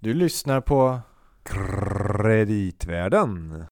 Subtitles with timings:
[0.00, 1.00] Du lyssnar på
[1.42, 3.64] Kreditvärden.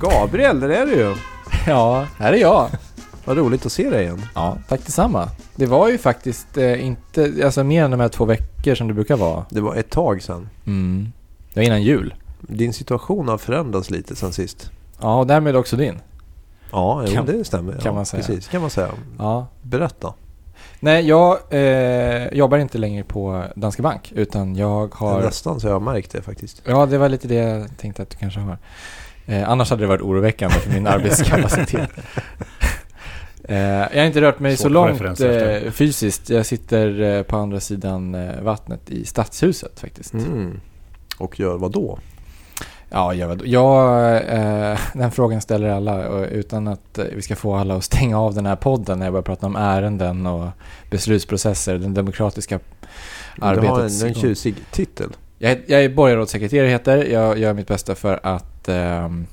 [0.00, 1.14] Gabriel, där är du ju.
[1.66, 2.68] Ja, här är jag.
[3.24, 4.22] Vad roligt att se dig igen.
[4.34, 5.28] Ja, tack detsamma.
[5.56, 8.94] Det var ju faktiskt eh, inte, alltså mer än de här två veckor som det
[8.94, 9.44] brukar vara.
[9.50, 10.48] Det var ett tag sedan.
[10.66, 11.12] Mm.
[11.54, 12.14] Det var innan jul.
[12.40, 14.70] Din situation har förändrats lite sedan sist.
[15.00, 16.00] Ja, och därmed också din.
[16.72, 17.72] Ja, jo, Kan- det stämmer.
[17.72, 18.22] kan ja, man säga.
[18.22, 18.88] Precis, kan man säga.
[19.18, 19.46] Ja.
[19.62, 20.14] Berätta.
[20.80, 25.22] Nej, jag eh, jobbar inte längre på Danske Bank, utan jag har...
[25.22, 26.62] Nästan så jag har märkt det faktiskt.
[26.64, 28.58] Ja, det var lite det jag tänkte att du kanske har.
[29.26, 31.90] Eh, annars hade det varit oroväckande för min arbetskapacitet.
[33.44, 36.30] eh, jag har inte rört mig så att långt eh, fysiskt.
[36.30, 40.12] Jag sitter eh, på andra sidan eh, vattnet i Stadshuset faktiskt.
[40.14, 40.60] Mm.
[41.18, 41.98] Och gör vad då?
[42.90, 47.84] Ja, jag, jag eh, den frågan ställer alla utan att vi ska få alla att
[47.84, 50.48] stänga av den här podden när jag börjar prata om ärenden och
[50.90, 52.60] beslutsprocesser, den demokratiska
[53.40, 53.62] arbetet.
[53.62, 55.10] Du har en, en tjusig titel.
[55.38, 57.04] Jag, jag är borgarrådssekreterare heter.
[57.04, 59.26] Jag gör mitt bästa för att ehm,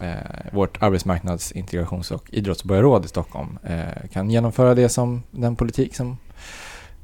[0.00, 5.94] eh, vårt arbetsmarknads-, integrations och idrottsborgarråd i Stockholm eh, kan genomföra det som den politik
[5.96, 6.16] som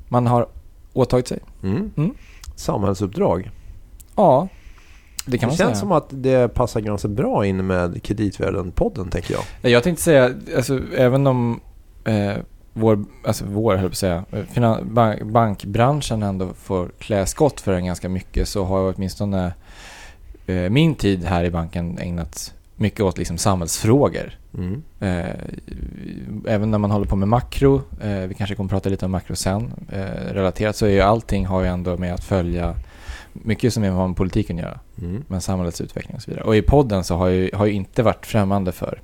[0.09, 0.48] man har
[0.93, 1.39] åtagit sig.
[1.62, 1.91] Mm.
[1.97, 2.15] Mm.
[2.56, 3.50] Samhällsuppdrag.
[4.17, 4.48] Ja,
[5.29, 5.81] det Det, kan man känns säga.
[5.81, 9.71] som att det passar ganska bra in med Kreditvärden-podden tänker jag.
[9.73, 11.61] Jag tänkte säga, alltså, även om
[12.05, 12.33] eh,
[12.73, 17.27] vår, alltså vår, höll jag på att säga, eh, finan- bank, bankbranschen ändå får klä
[17.27, 19.53] skott för den ganska mycket så har åtminstone
[20.47, 24.39] eh, min tid här i banken ägnats mycket åt liksom samhällsfrågor.
[24.59, 24.83] Mm.
[25.01, 25.34] Eh,
[26.47, 29.11] även när man håller på med makro, eh, vi kanske kommer att prata lite om
[29.11, 32.75] makro sen, eh, relaterat så är ju allting har ju ändå med att följa
[33.44, 35.25] mycket som har med politiken att göra Mm.
[35.28, 36.44] med samhällets utveckling och så vidare.
[36.44, 39.00] Och i podden så har jag har ju inte varit främmande för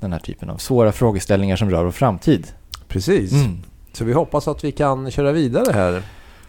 [0.00, 2.46] den här typen av svåra frågeställningar som rör vår framtid.
[2.88, 3.32] Precis.
[3.32, 3.58] Mm.
[3.92, 6.02] Så vi hoppas att vi kan köra vidare här.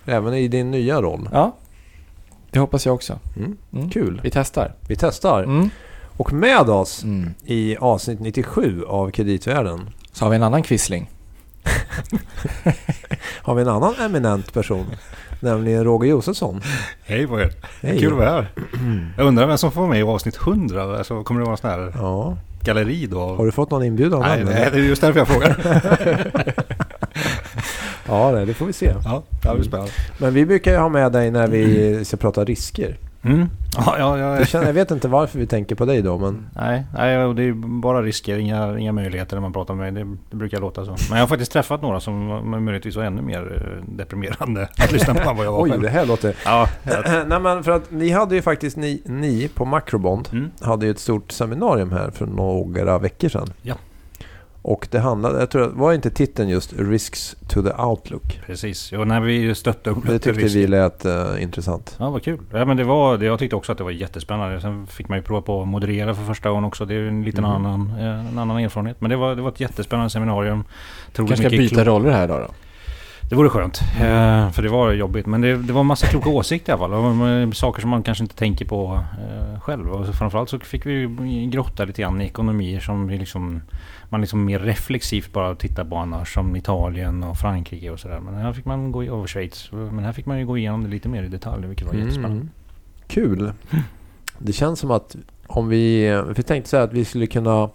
[0.05, 1.29] Även i din nya roll.
[1.31, 1.55] Ja,
[2.51, 3.19] det hoppas jag också.
[3.37, 3.57] Mm.
[3.73, 3.89] Mm.
[3.89, 4.21] Kul.
[4.23, 4.73] Vi testar.
[4.87, 5.43] Vi testar.
[5.43, 5.69] Mm.
[6.17, 7.29] Och med oss Mm.
[7.45, 11.09] i avsnitt 97 av Kreditvärden Så har vi en annan quisling.
[13.41, 14.85] har vi en annan eminent person.
[15.39, 16.61] nämligen Roger Josefsson.
[17.03, 17.51] Hej på er.
[17.81, 17.99] Hej.
[17.99, 18.51] Kul att vara här.
[19.17, 20.97] Jag undrar vem som får vara med i avsnitt 100.
[20.97, 22.37] Alltså, kommer det vara en sån här Ja.
[22.63, 23.35] galleri då?
[23.35, 24.19] Har du fått någon inbjudan?
[24.21, 25.55] Nej, nej, det är just därför jag frågar.
[28.07, 28.93] Ja, det, det får vi se.
[29.03, 29.91] ja, det blir spännande.
[30.17, 32.97] Men vi brukar ju ha med dig när vi ska prata risker.
[33.23, 33.49] Mm.
[33.77, 34.37] Ja, ja, ja.
[34.37, 37.43] Jag, känner, jag vet inte varför vi tänker på dig då, men Nej, nej, det
[37.43, 40.03] är bara risker, inga, inga möjligheter när man pratar med mig.
[40.03, 40.91] Det, det brukar låta så.
[41.09, 42.25] Men jag har faktiskt träffat några som
[42.65, 45.81] möjligtvis var ännu mer eh, deprimerande att lyssna på än vad jag var oj, själv.
[45.81, 46.35] det här låter...
[46.45, 50.51] Ja, jag, Nej men för att ni hade ju faktiskt, ni, ni på Macrobond mm.
[50.61, 53.53] hade ju ett stort seminarium här för några veckor sedan.
[53.61, 53.75] Ja.
[54.63, 58.39] Och det handlade, jag tror, var inte titeln just Risks to the Outlook?
[58.45, 58.91] Precis.
[58.91, 60.59] Ja, när vi stötte upp Det tyckte risker.
[60.59, 61.95] vi lät eh, intressant.
[61.99, 62.39] Ja, vad kul.
[62.53, 64.61] Ja, men det var, det, jag tyckte också att det var jättespännande.
[64.61, 66.85] Sen fick man ju prova på att moderera för första gången också.
[66.85, 67.53] Det är en liten Mhm.
[67.53, 69.01] annan, eh, en annan erfarenhet.
[69.01, 70.63] Men det var, det var ett jättespännande seminarium.
[71.15, 72.53] Kanske ska byta klok- roller här idag då.
[73.29, 73.79] Det vore skönt.
[74.01, 75.25] Eh, för det var jobbigt.
[75.25, 77.53] Men det, det var massa kloka åsikter i alla fall.
[77.53, 78.99] Saker som man kanske inte tänker på
[79.53, 79.89] eh, själv.
[79.89, 81.07] Och framförallt så fick vi
[81.51, 83.61] grotta lite grann i ekonomier som vi liksom,
[84.11, 86.33] man liksom mer reflexivt bara tittar på annars.
[86.33, 88.19] Som Italien och Frankrike och sådär.
[88.19, 89.69] Men här fick man gå i, och Schweiz.
[89.71, 91.67] Men här fick man ju gå igenom det lite mer i detalj.
[91.67, 92.35] Vilket var jättespännande.
[92.35, 92.49] Mm.
[93.07, 93.53] Kul.
[94.37, 95.15] Det känns som att
[95.47, 97.69] om vi, vi tänkte säga att vi skulle kunna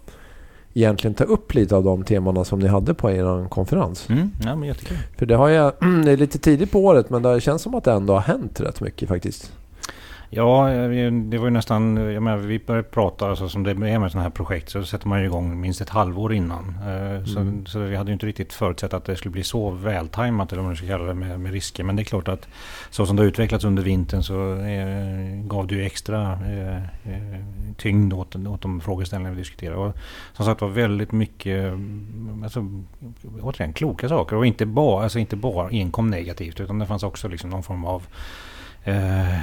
[0.73, 4.09] egentligen ta upp lite av de temana som ni hade på er konferens.
[4.09, 4.97] Mm, ja men jättekul.
[5.17, 5.73] För det har jag,
[6.05, 8.61] det är lite tidigt på året men det känns som att det ändå har hänt
[8.61, 9.53] rätt mycket faktiskt.
[10.29, 11.95] Ja, eh, det var ju nästan...
[11.97, 15.07] Jag menar, vi började prata, alltså, som det är med sådana här projekt, så sätter
[15.07, 16.77] man ju igång minst ett halvår innan.
[16.87, 17.65] Eh, Så, Mm.
[17.65, 20.69] så vi hade ju inte riktigt förutsett att det skulle bli så vältajmat, eller vad
[20.69, 21.83] man ska kalla det, med, med risker.
[21.83, 22.47] Men det är klart att
[22.89, 26.77] så som det har utvecklats under vintern så eh, gav det ju extra eh,
[27.13, 27.39] eh,
[27.77, 29.77] tyngd åt, åt de frågeställningar vi diskuterade.
[29.77, 29.95] Och
[30.33, 32.67] som sagt var väldigt mycket, mm, alltså,
[33.41, 34.35] återigen, kloka saker.
[34.35, 37.85] Och inte bara, alltså inte bara enkom negativt, utan det fanns också liksom någon form
[37.85, 38.03] av
[38.87, 39.39] Eh,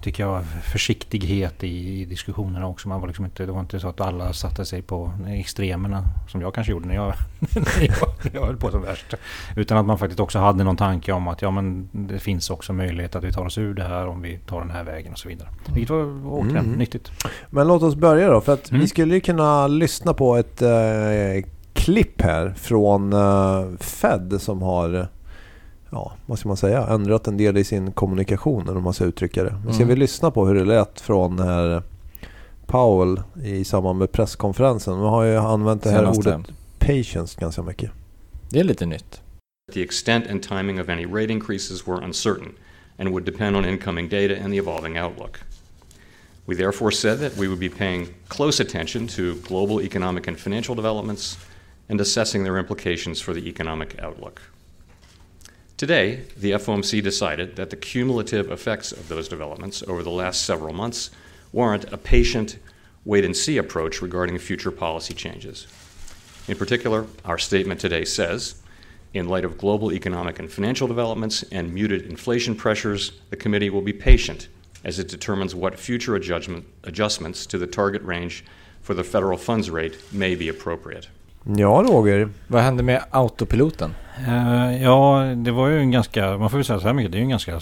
[0.00, 2.88] tycker jag försiktighet i, i diskussionerna också.
[2.88, 6.40] Man var liksom inte, det var inte så att alla satte sig på extremerna som
[6.40, 7.12] jag kanske gjorde när jag,
[7.54, 9.14] när jag, när jag höll på som värst.
[9.56, 12.72] Utan att man faktiskt också hade någon tanke om att ja, men det finns också
[12.72, 15.18] möjlighet att vi tar oss ur det här om vi tar den här vägen och
[15.18, 15.48] så vidare.
[15.74, 16.78] Vilket var återigen Mm.
[16.78, 17.10] nyttigt.
[17.50, 18.80] Men låt oss börja då för att Mm.
[18.80, 20.70] vi skulle ju kunna lyssna på ett eh,
[21.72, 25.08] klipp här från eh, Fed som har
[25.90, 26.86] Ja, vad ska man säga?
[26.86, 29.54] Ändrat en del i sin kommunikation om man ska uttrycka det.
[29.64, 29.94] Men ska Mm.
[29.94, 31.82] vi lyssna på hur det lät från när
[32.66, 34.98] Powell i samband med presskonferensen.
[34.98, 36.34] Man har ju använt det här Senaste.
[36.36, 37.90] ordet patience ganska mycket.
[38.48, 39.20] Det är lite nytt.
[39.72, 42.52] The extent and timing of any rate increases were uncertain
[42.98, 45.38] and would depend on incoming data and the evolving outlook.
[46.46, 50.76] We therefore said that we would be paying close attention to global economic and financial
[50.76, 51.38] developments
[51.90, 54.40] and assessing their implications for the economic outlook.
[55.80, 60.74] Today, the FOMC decided that the cumulative effects of those developments over the last several
[60.74, 61.10] months
[61.52, 62.58] warrant a patient,
[63.06, 65.66] wait and see approach regarding future policy changes.
[66.46, 68.60] In particular, our statement today says
[69.14, 73.80] in light of global economic and financial developments and muted inflation pressures, the committee will
[73.80, 74.48] be patient
[74.84, 78.44] as it determines what future adjustment, adjustments to the target range
[78.82, 81.08] for the federal funds rate may be appropriate.
[81.44, 82.28] Ja, Roger.
[82.48, 83.94] Vad hände med autopiloten?
[84.28, 87.16] Eh, ja, det var ju en ganska, man får ju säga så här mycket, det
[87.16, 87.60] är ju en ganska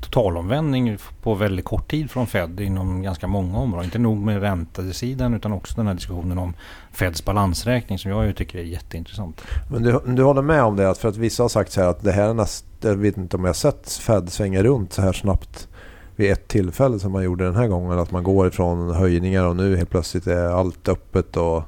[0.00, 3.84] totalomvändning på väldigt kort tid från Fed inom ganska många områden.
[3.84, 6.54] Inte nog med räntesidan utan också den här diskussionen om
[6.92, 9.40] Feds balansräkning som jag ju tycker är jätteintressant.
[9.70, 10.90] Men du, du håller med om det?
[10.90, 13.16] att För att vissa har sagt så här att det här är näst, Jag vet
[13.16, 15.68] inte om jag har sett Fed svänga runt så här snabbt
[16.16, 17.98] vid ett tillfälle som man gjorde den här gången.
[17.98, 21.62] Att man går ifrån höjningar och nu helt plötsligt är allt öppet och...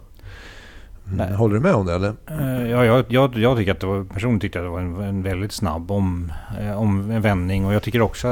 [1.07, 1.37] Mm, Nej.
[1.37, 2.13] Håller du med om det eller?
[2.31, 5.03] Eh, Ja, jag, jag, jag tycker att det var, personligen tyckte jag att det var
[5.05, 8.27] en, en väldigt snabb om, eh, om en vändning och jag tycker också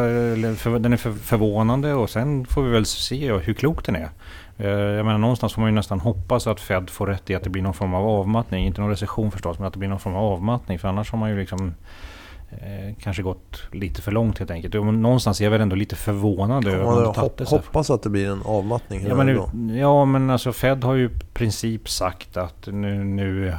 [0.57, 4.09] för, den är för, förvånande och sen får vi väl se hur klok den är.
[4.59, 7.43] Eh, Jag menar någonstans får man ju nästan hoppas att Fed får rätt i att
[7.45, 8.67] det blir någon form av avmattning.
[8.67, 10.79] Inte någon recession förstås, men att det blir någon form av avmattning.
[10.79, 11.75] För annars har man ju liksom
[12.63, 14.75] eh, kanske gått lite för långt helt enkelt.
[14.75, 18.11] Och någonstans är jag väl ändå lite förvånad över har tagit hopp, hoppas att det
[18.11, 19.07] blir en avmattning.
[19.09, 23.53] Ja men, nu, ja men alltså Fed har ju i princip sagt att nu, nu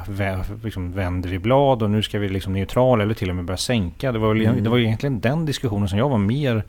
[0.64, 3.58] liksom vänder vi blad och nu ska vi liksom neutrala eller till och med börja
[3.58, 4.12] sänka.
[4.12, 4.64] Det var, väl, Mm.
[4.64, 6.64] det var egentligen den diskussionen som jag var mer...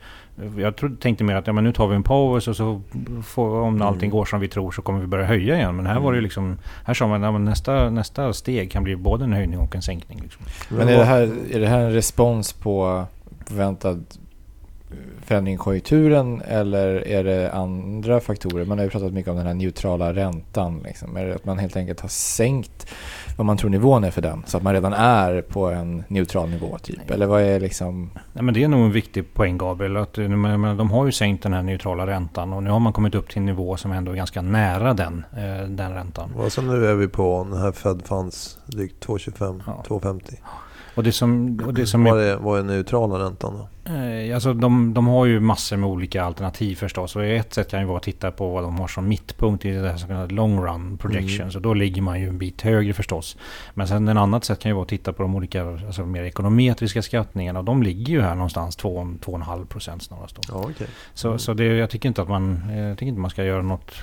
[0.58, 2.82] Jag trodde, tänkte mer att ja, men nu tar vi en paus och så
[3.24, 4.10] får, om allting Mm.
[4.10, 5.76] går som vi tror så kommer vi börja höja igen.
[5.76, 6.58] Men här var det ju liksom...
[6.84, 10.20] Här sa man att nästa, nästa steg kan bli både en höjning och en sänkning.
[10.22, 10.44] Liksom.
[10.68, 13.06] Men är det, här, är det här en respons på
[13.46, 14.04] förväntad
[15.24, 18.64] förändring i konjunkturen eller är det andra faktorer?
[18.64, 20.82] Man har ju pratat mycket om den här neutrala räntan.
[20.84, 21.16] Liksom.
[21.16, 22.86] Är det att man helt enkelt har sänkt
[23.36, 24.42] vad man tror nivån är för den?
[24.46, 27.10] Så att man redan är på en neutral nivå typ?
[27.10, 28.10] Eller vad är liksom...
[28.32, 29.96] Nej, men det är nog en viktig poäng Gabriel.
[29.96, 32.92] Att, eh, men, de har ju sänkt den här neutrala räntan och nu har man
[32.92, 36.32] kommit upp till en nivå som ändå är ganska nära den, eh, den räntan.
[36.36, 40.67] Och så nu är vi på den här Fed Funds drygt 2,25, Ja.
[40.98, 43.68] Och det som, och det som är Vad är, vad är neutrala räntan då?
[43.88, 47.16] Eh, Alltså de, de har ju massor med olika alternativ förstås.
[47.16, 49.70] Och ett sätt kan ju vara att titta på vad de har som mittpunkt i
[49.70, 51.54] det här så kallade long run projections.
[51.54, 51.56] Mm.
[51.56, 53.36] Och då ligger man ju en bit högre förstås.
[53.74, 56.22] Men sen en annat sätt kan ju vara att titta på de olika alltså mer
[56.22, 57.58] ekonometriska skattningarna.
[57.58, 60.36] Och de ligger ju här någonstans 2,5 procent snarast.
[60.36, 60.42] Då.
[60.48, 60.86] Ja, okej.
[61.14, 63.94] Så, så det, jag tycker inte att man, jag tycker inte man ska göra något.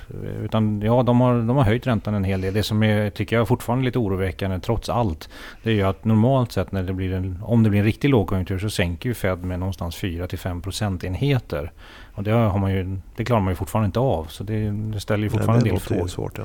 [0.42, 2.54] Utan ja, de har, de har höjt räntan en hel del.
[2.54, 5.28] Det som är, tycker jag fortfarande är lite oroväckande trots allt.
[5.62, 8.10] Det är ju att normalt sett när det blir en, om det blir en riktig
[8.10, 11.72] lågkonjunktur så sänker ju Fed med någonstans 4-5 procentenheter.
[12.16, 14.24] Och det, har man ju, det klarar man ju fortfarande inte av.
[14.24, 16.06] Så det, det ställer ju fortfarande det en del frågor.
[16.06, 16.38] svårt.
[16.38, 16.44] Ja.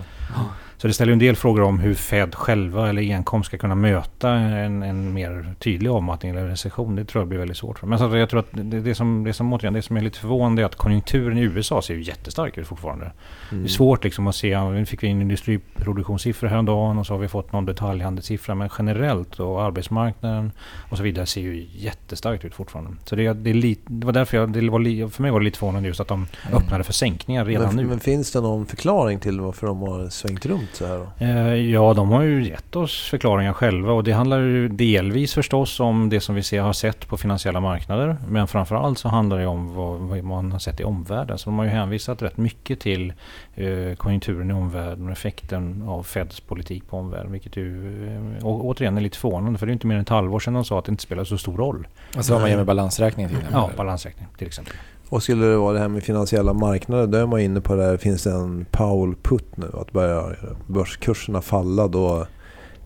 [0.82, 3.76] Så det ställer ju en del frågor om hur Fed själva eller enkom ska kunna
[3.76, 6.96] möta en, en mer tydlig avmattning eller recession.
[6.96, 7.84] Det tror jag blir väldigt svårt.
[7.84, 10.20] Men så jag tror att det, det, som, det, som, återigen, det som är lite
[10.20, 13.12] förvånande är att konjunkturen i USA ser ju jättestark ut fortfarande.
[13.52, 13.64] Mm.
[13.64, 14.64] Det är svårt liksom att se.
[14.64, 18.56] Nu fick vi in industriproduktionssiffror häromdagen och så har vi fått någon detaljhandelssiffra.
[18.56, 20.52] Men generellt och arbetsmarknaden
[20.90, 22.92] och så vidare ser ju jättestarkt ut fortfarande.
[23.06, 25.46] Så det, det, är lite, det var därför jag, det var, för mig var det
[25.46, 27.86] lite förvånande just att de öppnade för sänkningar redan men, nu.
[27.86, 31.26] men finns det någon förklaring till varför de har svängt runt så här då?
[31.26, 35.80] Eh, Ja, de har ju gett oss förklaringar själva och det handlar ju delvis förstås
[35.80, 38.18] om det som vi ser, har sett på finansiella marknader.
[38.28, 41.38] Men framförallt så handlar det om vad, vad man har sett i omvärlden.
[41.38, 43.14] Så de har ju hänvisat rätt mycket till
[43.56, 47.32] eh, konjunkturen i omvärlden och effekten av Feds politik på omvärlden.
[47.32, 50.40] Vilket ju eh, återigen är lite förvånande för det är inte mer än ett halvår
[50.40, 51.88] sedan de sa att det inte spelar så stor roll.
[52.16, 53.32] Alltså vad man gör med balansräkningen.
[53.52, 54.74] Ja, balansräkning till exempel.
[55.12, 57.84] Och skulle det vara det här med finansiella marknader, då är man inne på det
[57.84, 59.68] här, finns det en Powell put nu?
[59.82, 60.24] Att börja
[60.68, 62.26] börskurserna falla, då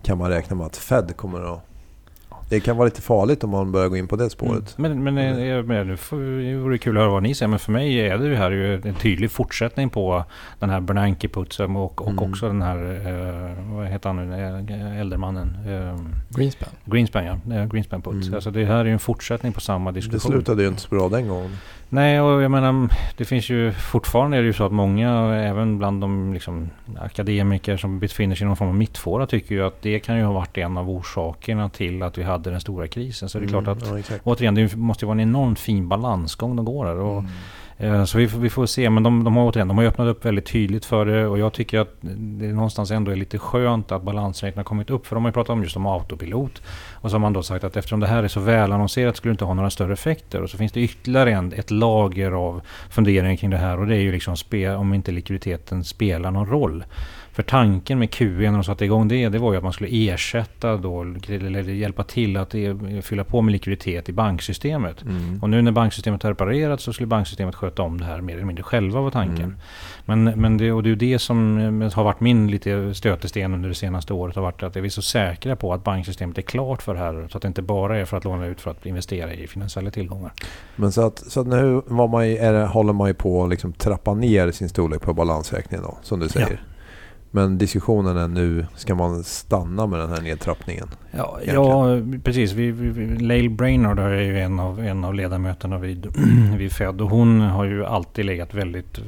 [0.02, 1.60] kan man räkna med att Fed kommer att...
[2.50, 4.78] Det kan vara lite farligt om man börjar gå in på det spåret.
[4.78, 5.04] Mm.
[5.04, 7.48] Men, men, eh, men nu får- det vore kul att höra vad ni säger.
[7.48, 10.24] Men för mig är det ju här ju en tydlig fortsättning på
[10.58, 12.30] den här Bernanke-putsen och, och Mm.
[12.30, 14.34] också den här, eh, vad heter han nu,
[14.70, 15.56] Eh, äldremannen?
[15.68, 16.00] Eh,
[16.36, 16.68] Greenspan.
[16.84, 18.12] Greenspan ja, Eh, Greenspan put.
[18.24, 18.34] Mm.
[18.34, 20.32] Alltså det här är ju en fortsättning på samma Det diskussion.
[20.32, 21.56] slutade ju inte så bra den gången.
[21.88, 25.78] Nej, och jag menar, det finns ju fortfarande är det ju så att många, även
[25.78, 29.82] bland de liksom, akademiker som befinner sig i någon form av mittfåra, tycker ju att
[29.82, 33.28] det kan ju ha varit en av orsakerna till att vi hade den stora krisen.
[33.28, 34.16] Så det är klart att Mm, ja.
[34.24, 36.96] Återigen, det måste ju vara en enormt fin balansgång de går här.
[36.98, 37.30] Och, Mm.
[37.78, 40.24] Eh, så vi, vi, får se, men de, de, har återigen, de har öppnat upp
[40.24, 44.02] väldigt tydligt för det och jag tycker att det någonstans ändå är lite skönt att
[44.02, 45.06] balansräkningen har kommit upp.
[45.06, 46.62] För de har ju pratat om just om autopilot.
[46.92, 49.34] Och så har man då sagt att eftersom det här är så välannonserat skulle det
[49.34, 50.42] inte ha några större effekter.
[50.42, 53.96] Och så finns det ytterligare en, ett lager av funderingar kring det här och det
[53.96, 56.84] är ju liksom spe, om inte likviditeten spelar någon roll.
[57.36, 59.90] För tanken med QE när de satte igång det, det var ju att man skulle
[59.92, 62.54] ersätta då, eller hjälpa till att
[63.02, 65.02] fylla på med likviditet i banksystemet.
[65.02, 65.42] Mm.
[65.42, 68.44] Och nu när banksystemet har reparerats så skulle banksystemet sköta om det här mer eller
[68.44, 69.44] mindre själva var tanken.
[69.44, 70.24] Mm.
[70.24, 73.54] Men, men det, och det är ju det som eh, har varit min lite stötesten
[73.54, 74.36] under det senaste året.
[74.36, 77.28] Har varit att vi är så säkra på att banksystemet är klart för det här.
[77.30, 79.90] Så att det inte bara är för att låna ut för att investera i finansiella
[79.90, 80.32] tillgångar.
[80.76, 84.14] Men så att, så att nu man ju, håller man ju på att liksom trappa
[84.14, 86.50] ner sin storlek på balansräkningen då, som du säger.
[86.50, 86.72] Ja.
[87.36, 90.88] Men diskussionen är nu, ska man stanna med den här nedtrappningen?
[91.10, 91.86] Ja, ja
[92.24, 92.52] precis.
[92.52, 96.06] Vi, vi, Lael Brainard är ju en av, en av ledamöterna vid,
[96.58, 98.98] vid Fed och hon har ju alltid legat väldigt,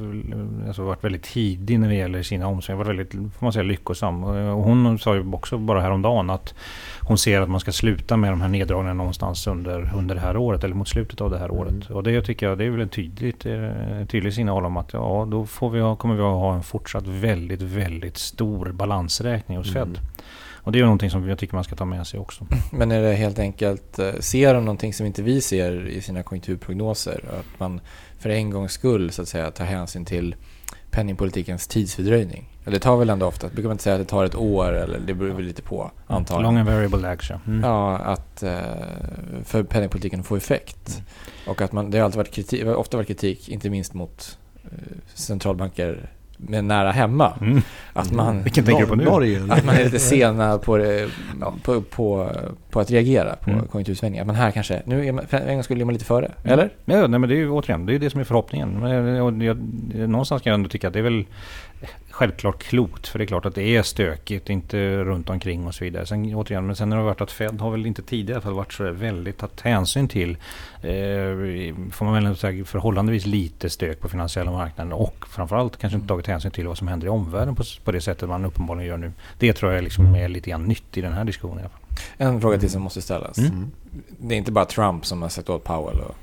[0.66, 2.84] alltså varit väldigt tidig när det gäller sina omsvängningar.
[2.84, 4.24] Varit väldigt, får man säga, lyckosam.
[4.24, 6.54] Och hon sa ju också bara häromdagen att
[7.00, 10.36] hon ser att man ska sluta med de här neddragningarna någonstans under, under det här
[10.36, 11.72] året eller mot slutet av det här året.
[11.72, 11.96] Mm.
[11.96, 13.70] Och det tycker jag det är väl en tydligt, eh,
[14.10, 17.62] tydlig signal om att ja, då får vi kommer vi att ha en fortsatt väldigt,
[17.62, 19.94] väldigt stor balansräkning hos mm.
[19.94, 20.04] Fed.
[20.68, 22.46] Och det är någonting som jag tycker man ska ta med sig också.
[22.72, 26.22] Men är det helt enkelt, eh, ser de någonting som inte vi ser i sina
[26.22, 27.24] konjunkturprognoser?
[27.40, 27.80] Att man
[28.18, 30.34] för en gångs skull så att säga tar hänsyn till
[30.90, 32.58] penningpolitikens tidsfördröjning?
[32.64, 34.72] Eller det tar väl ändå ofta, brukar man inte säga att det tar ett år
[34.72, 36.54] eller det beror väl lite på antagligen.
[36.54, 37.40] Long and variable action.
[37.46, 37.64] Mm.
[37.64, 38.52] Ja, att eh,
[39.44, 40.88] för penningpolitiken att få effekt.
[40.88, 41.04] Mm.
[41.46, 44.70] Och att man, det har alltid varit kritik, ofta varit kritik, inte minst mot eh,
[45.14, 47.32] centralbanker med nära hemma.
[47.40, 47.62] Mm.
[47.92, 49.04] Att man, Vilken tänker du på nu?
[49.04, 51.08] Norge, att man är lite sena på, det,
[51.62, 52.30] på, på,
[52.70, 53.66] på, att reagera på mm.
[53.66, 54.24] konjunktursvängningar.
[54.24, 56.52] Men här kanske, nu är man, för en gång skulle man lite före, mm.
[56.52, 56.70] eller?
[56.84, 58.80] Ja, nej, men det är ju återigen, det är det som är förhoppningen.
[58.80, 59.58] Men, och jag,
[60.08, 61.24] någonstans kan jag ändå tycka att det är väl
[62.10, 63.08] självklart klokt.
[63.08, 66.06] För det är klart att det är stökigt, inte runt omkring och så vidare.
[66.06, 68.92] Sen, återigen, men sen har det varit att Fed har väl inte tidigare varit så
[68.92, 70.30] väldigt tagit hänsyn till,
[70.82, 74.92] eh, får man väl säga, förhållandevis lite stök på finansiella marknaden.
[74.92, 78.00] Och framförallt kanske inte tagit hänsyn till vad som händer i omvärlden på, på det
[78.00, 79.12] sättet man uppenbarligen gör nu.
[79.38, 81.58] Det tror jag liksom är lite grann nytt i den här diskussionen.
[81.58, 81.80] I alla fall.
[82.16, 83.38] En fråga till som måste ställas.
[83.38, 83.70] Mm.
[84.18, 86.16] Det är inte bara Trump som har sagt åt Powell att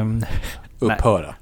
[0.00, 0.24] um,
[0.78, 1.26] upphöra.
[1.26, 1.34] Nej.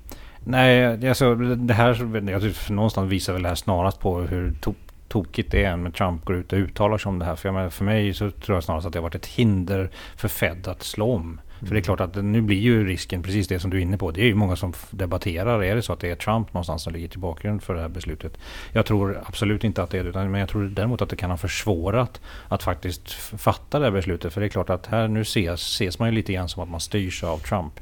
[0.49, 1.89] Nej, alltså det här
[2.31, 4.75] jag tycker, någonstans visar väl det här snarast på hur to
[5.09, 7.37] tokigt det är när Trump går ut och uttalar sig om det här.
[7.37, 10.29] För, menar, för mig så tror jag snarast att det har varit ett hinder för
[10.29, 11.23] Fed att slå om.
[11.23, 11.39] Mm.
[11.59, 11.97] För det är mm.
[11.97, 14.11] klart att nu blir ju risken precis det som du är inne på.
[14.11, 15.65] Det är ju många som debatterar.
[15.65, 17.89] Är det så att det är Trump någonstans som ligger till bakgrund för det här
[17.89, 18.39] beslutet?
[18.73, 20.29] Jag tror absolut inte att det är det.
[20.29, 24.33] Men jag tror däremot att det kan ha försvårat att faktiskt fatta det här beslutet.
[24.33, 26.71] För det är klart att här nu ses, ses man ju lite grann som att
[26.71, 27.81] man styrs av Trump.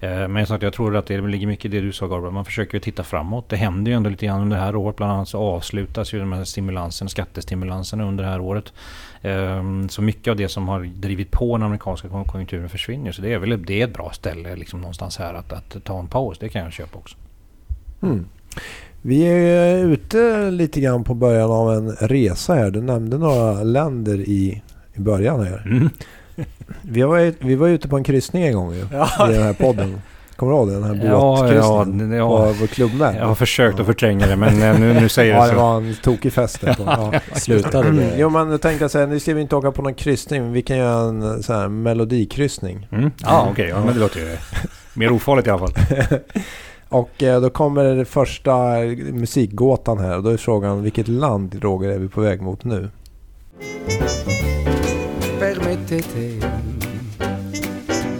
[0.00, 2.32] Eh, men jag, tror att det ligger mycket i det du sa Gabriel.
[2.32, 3.48] Man försöker titta framåt.
[3.48, 4.96] Det händer ju ändå lite grann under det här året.
[4.96, 8.72] Bland annat så avslutas ju de här stimulansen, skattestimulanserna under det här året.
[9.22, 13.12] Ehm, så mycket av det som har drivit på den amerikanska konjunkturen försvinner.
[13.12, 15.98] Så det är väl det är ett bra ställe liksom någonstans här att, att ta
[15.98, 16.38] en paus.
[16.38, 17.16] Det kan jag köpa också.
[18.02, 18.26] Mm.
[19.02, 22.70] Vi är ute lite grann på början av en resa här.
[22.70, 24.62] Du nämnde några länder i,
[24.94, 25.62] i början här.
[25.66, 25.90] Mm.
[26.82, 29.30] Vi var, vi var ute på en kryssning en gång ju, ja.
[29.30, 30.00] i den här podden.
[30.36, 30.74] Kommer du ihåg det?
[30.74, 33.16] Den här båtkryssningen ja, ja, på vår klubbnät.
[33.16, 35.54] Jag har försökt att förtränga det men eh, nu, nu säger ja, det så.
[35.54, 36.64] Ja, det var en tokig fest.
[36.86, 37.12] Ja.
[37.34, 38.14] Slutade det?
[38.18, 40.52] Jo men jag tänkte säga, nu ska vi inte åka på någon kryssning.
[40.52, 42.88] Vi kan göra en sån här melodikryssning.
[42.92, 43.10] Mm.
[43.24, 43.68] Ah, okej, okay.
[43.68, 44.36] ja, men det låter ju
[44.94, 45.74] mer ofarligt i alla fall.
[46.88, 48.78] Och eh, då kommer det första
[49.12, 50.16] musikgåtan här.
[50.16, 52.90] Och då är frågan, vilket land, Roger, är vi på väg mot nu?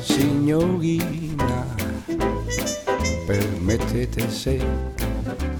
[0.02, 1.64] Signorina,
[3.26, 4.60] permettete se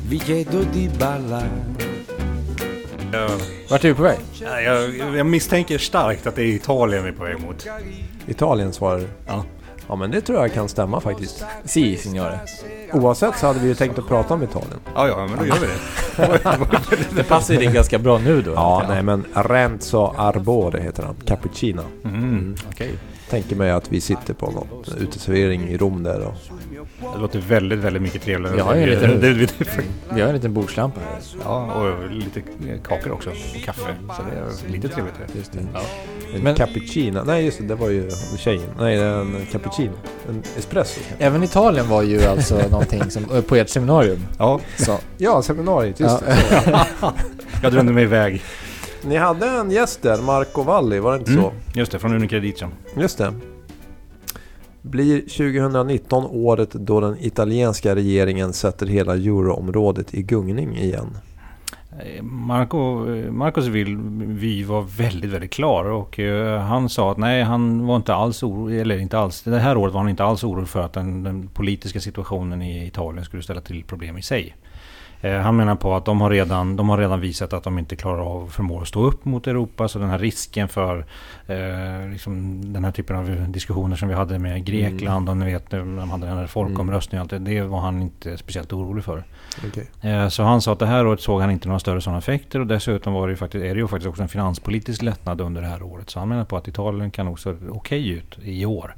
[0.09, 1.51] vi chiedo di ballare.
[3.71, 4.19] Vart är du på väg?
[4.41, 7.67] Jag, jag misstänker starkt att det är Italien vi är på väg mot.
[8.27, 9.09] Italien svarar du?
[9.27, 9.45] Ja.
[9.89, 11.45] Ja men det tror jag kan stämma faktiskt.
[11.65, 12.41] Si, signore.
[12.93, 14.81] Oavsett så hade vi ju tänkt att prata om Italien.
[14.95, 16.57] Ja, ja, men då gör vi det.
[17.17, 18.53] det passar ju dig ganska bra nu då.
[18.53, 21.15] Ja, nej men Renzo Arbore heter han.
[21.25, 21.83] Cappuccino.
[22.05, 22.57] Mm, mm.
[22.71, 22.91] Okay.
[23.31, 26.35] Tänker mig att vi sitter på någon uteservering i Rom där och...
[27.15, 28.57] Det låter väldigt, väldigt mycket trevligare.
[28.57, 29.21] Vi har en liten,
[30.15, 31.21] vi har en liten bordslampa här.
[31.45, 32.43] Ja, och lite
[32.89, 33.31] kakor också.
[33.31, 33.95] Och kaffe.
[34.17, 35.15] Så det är lite trevligt.
[35.37, 35.59] Just det.
[35.75, 35.81] Ja.
[36.35, 37.23] En Men, cappuccino.
[37.27, 38.71] Nej just det, det var ju tjejen.
[38.79, 39.93] Nej, en cappuccino.
[40.29, 41.01] En espresso.
[41.19, 44.27] Även Italien var ju alltså någonting som, på ert seminarium.
[44.39, 44.99] Ja, så.
[45.19, 46.35] ja seminariet, just ja.
[46.65, 46.87] det.
[47.63, 48.43] Jag drömde mig iväg.
[49.07, 51.53] Ni hade en gäst där, Marco Valli, var det inte mm, så?
[51.75, 52.65] Just det, från Unicredit
[52.97, 53.33] Just det.
[54.83, 61.19] Blir 2019 året då den italienska regeringen sätter hela euroområdet i gungning igen?
[62.01, 63.97] Eh, Marco, eh, Marcos vill
[64.27, 68.43] vi var väldigt, väldigt klar och uh, han sa att nej, han var inte alls
[68.43, 71.23] orolig, eller inte alls, det här året var han inte alls orolig för att den,
[71.23, 74.55] den politiska situationen i Italien skulle ställa till problem i sig.
[75.21, 77.97] Eh, han menar på att de har, redan, de har redan visat att de inte
[77.97, 79.89] klarar av förmår att stå upp mot Europa.
[79.89, 81.07] Så den här risken för
[81.47, 85.29] eh, liksom den här typen av diskussioner som vi hade med Grekland mm.
[85.29, 87.29] och ni vet när de hade den här folkomröstningen.
[87.31, 87.45] Mm.
[87.45, 89.25] Det var han inte speciellt orolig för.
[89.69, 90.11] Okay.
[90.11, 92.61] Eh, så han sa att det här året såg han inte några större sådana effekter.
[92.61, 95.69] Och dessutom var det faktiskt, är det ju faktiskt också en finanspolitisk lättnad under det
[95.69, 96.11] här året.
[96.11, 98.95] Så han menar på att Italien kan nog se okej okay ut i år.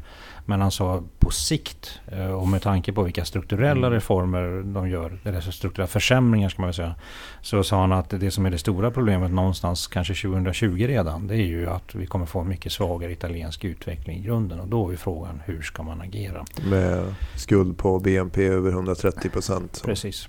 [0.49, 3.91] Men han sa på sikt eh, och med tanke på vilka strukturella mm.
[3.91, 6.95] reformer de gör, eller strukturella försämringar ska man väl säga.
[7.43, 11.27] Så sa han att det som är det stora problemet någonstans kanske 2020 redan.
[11.27, 14.61] Det är ju att vi kommer få en mycket svagare italiensk utveckling i grunden.
[14.61, 16.45] Och då är frågan hur ska man agera?
[16.71, 19.83] Med skuld på BNP över 130 procent.
[19.85, 20.29] Precis.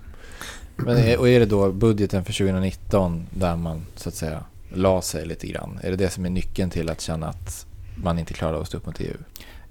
[0.75, 5.01] Men är, och är det då budgeten för 2019 där man så att säga la
[5.01, 5.79] sig lite grann?
[5.83, 7.65] Är det det som är nyckeln till att känna att
[8.03, 9.17] man inte klarar att stå upp mot EU?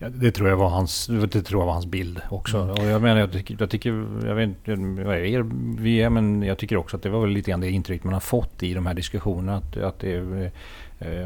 [0.01, 2.59] Ja, det tror jag var hans, det tror jag var hans bild också.
[2.59, 2.71] Mm.
[2.71, 5.43] Och jag menar, jag tycker, jag, tycker, jag vet inte vad är
[5.83, 8.13] vi är, men jag tycker också att det var väl lite grann det intryck man
[8.13, 9.57] har fått i de här diskussionerna.
[9.57, 10.53] Att, att det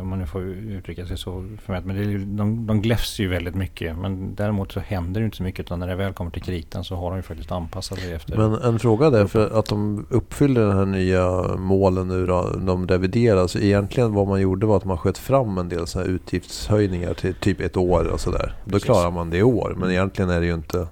[0.00, 1.87] om man nu får uttrycka sig så förmätet.
[1.87, 3.99] Men det, de, de gläfs ju väldigt mycket.
[3.99, 5.61] Men däremot så händer det inte så mycket.
[5.61, 8.37] Utan när det väl kommer till kritan så har de ju faktiskt anpassat sig efter.
[8.37, 9.26] Men en fråga där.
[9.26, 12.50] För att de uppfyller den här nya målen nu då.
[12.67, 13.57] De revideras.
[13.57, 17.35] Egentligen vad man gjorde var att man sköt fram en del sådana här utgiftshöjningar till
[17.35, 18.55] typ ett år och sådär.
[18.64, 19.75] Då klarar man det i år.
[19.76, 20.87] Men egentligen är det ju inte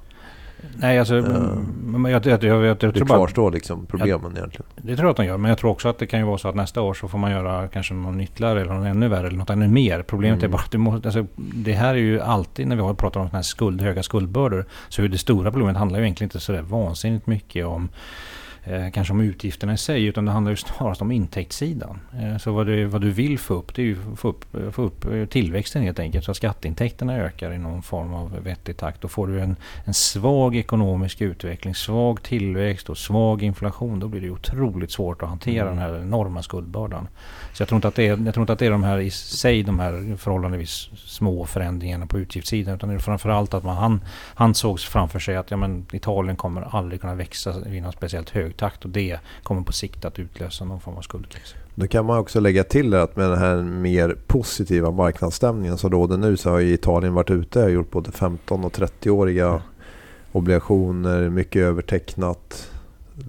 [0.77, 4.67] Nej, alltså, uh, jag, jag, jag, jag, det kvarstår bara, liksom problemen egentligen.
[4.77, 5.37] Det tror jag att de gör.
[5.37, 7.19] Men jag tror också att det kan ju vara så att nästa år så får
[7.19, 10.03] man göra kanske någon ytterligare eller något ännu värre eller något ännu mer.
[10.03, 10.51] Problemet mm.
[10.51, 13.17] är bara att du måste, alltså, det här är ju alltid när vi har pratat
[13.17, 14.67] om sådana här skuld, höga skuldbördor.
[14.89, 17.89] Så det stora problemet handlar ju egentligen inte så där vansinnigt mycket om
[18.65, 22.01] eh, kanske om utgifterna i sig utan det handlar ju snarast om intäktssidan.
[22.21, 24.83] Eh, så vad du, vad du vill få upp det är ju få upp, få
[24.83, 29.01] upp eh, tillväxten helt enkelt så att skatteintäkterna ökar i någon form av vettig takt.
[29.01, 34.01] Då får du en, en svag ekonomisk utveckling, svag tillväxt och svag inflation.
[34.01, 35.77] Då blir det otroligt svårt att hantera mm.
[35.77, 37.09] den här enorma skuldbördan.
[37.53, 38.99] Så jag tror, inte att det är, jag tror inte att det är de här
[38.99, 43.77] i sig de här förhållandevis små förändringarna på utgiftssidan utan det är framförallt att man,
[43.77, 44.01] han,
[44.35, 48.31] han såg framför sig att ja, men Italien kommer aldrig kunna växa i någon speciellt
[48.31, 51.55] hög takt och det kommer på sikt att utlösa någon form av skuldkris.
[51.75, 56.17] Då kan man också lägga till att med den här mer positiva marknadsstämningen som råder
[56.17, 59.61] nu så har ju Italien varit ute och gjort både 15 och 30-åriga mm.
[60.33, 62.71] obligationer, mycket övertecknat.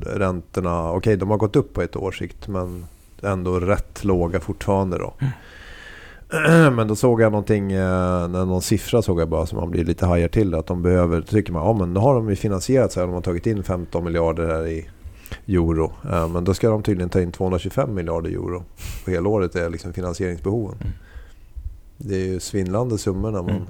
[0.05, 2.85] Räntorna, okej okay, de har gått upp på ett års sikt men
[3.21, 5.13] ändå rätt låga fortfarande då.
[5.19, 5.31] Mm.
[6.75, 10.05] Men då såg jag någonting, eh, någon siffra såg jag bara som man blir lite
[10.05, 10.55] hajar till.
[10.55, 13.03] Att de behöver, tycker man, ja men nu har de ju finansierat sig.
[13.03, 14.89] De har tagit in 15 miljarder här i
[15.47, 15.93] euro.
[16.11, 18.63] Eh, men då ska de tydligen ta in 225 miljarder euro.
[19.05, 20.77] På hela året är liksom finansieringsbehoven.
[20.81, 20.93] Mm.
[21.97, 23.67] Det är ju svindlande summor när man mm.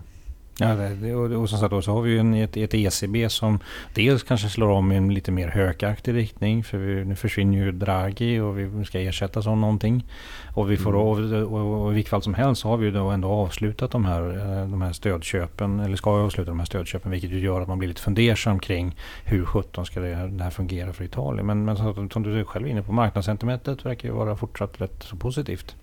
[0.62, 3.60] Ja, det, och, och som sagt så har vi ju en, ett, ett ECB som
[3.94, 6.64] dels kanske slår om i en lite mer hökaktig riktning.
[6.64, 10.06] För vi, nu försvinner ju Draghi och vi ska ersättas av någonting.
[10.54, 11.44] Och, vi får, mm.
[11.44, 13.92] och, och, och, i vilket fall som helst så har vi ju då ändå avslutat
[13.92, 15.80] de här, eh, de här stödköpen.
[15.80, 17.12] Eller ska avsluta de här stödköpen.
[17.12, 18.96] Vilket ju gör att man blir lite fundersam kring
[19.26, 21.46] hur sjutton ska det, det här fungera för Italien.
[21.46, 21.78] Men, men
[22.10, 25.76] som du är själv inne på, marknadssentimentet verkar ju vara fortsatt rätt så positivt.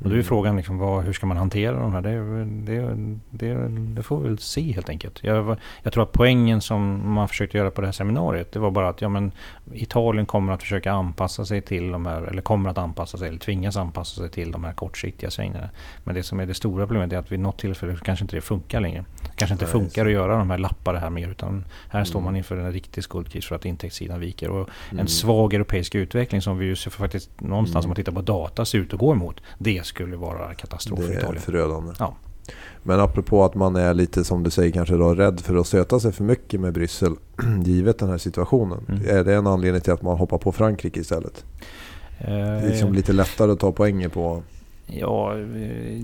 [0.00, 0.24] Och då är mm.
[0.24, 2.00] frågan liksom, vad, hur ska man hantera de här?
[2.00, 2.96] Det, det,
[3.30, 5.18] det, det får vi väl se helt enkelt.
[5.22, 8.70] Jag, jag, tror att poängen som man försökte göra på det här seminariet, det var
[8.70, 9.32] bara att ja, men
[9.72, 13.38] Italien kommer att försöka anpassa sig till de här, eller kommer att anpassa sig, eller
[13.38, 15.70] tvingas anpassa sig till de här kortsiktiga svängningarna.
[16.04, 18.40] Men det som är det stora problemet är att vid något tillfälle kanske inte det
[18.40, 19.04] funkar längre.
[19.36, 22.06] Kanske inte funkar att göra de här lappar här mer, utan här mm.
[22.06, 24.50] står man inför en riktig skuldkris för att intäktssidan viker.
[24.50, 25.00] Och mm.
[25.00, 27.88] en svag europeisk utveckling som vi ju faktiskt någonstans mm.
[27.88, 29.40] om man tittar på data ser ut att gå emot.
[29.58, 31.32] Det skulle vara katastrof för Italien.
[31.32, 31.92] Det är förödande.
[31.98, 32.16] Ja.
[32.82, 36.00] Men apropå att man är lite som du säger kanske då rädd för att stöta
[36.00, 37.14] sig för mycket med Bryssel
[37.64, 38.84] givet den här situationen.
[38.88, 39.18] Mm.
[39.18, 41.44] Är det en anledning till att man hoppar på Frankrike istället?
[42.18, 44.42] Eh, det är liksom lite lättare att ta poänger på
[44.92, 45.36] Ja,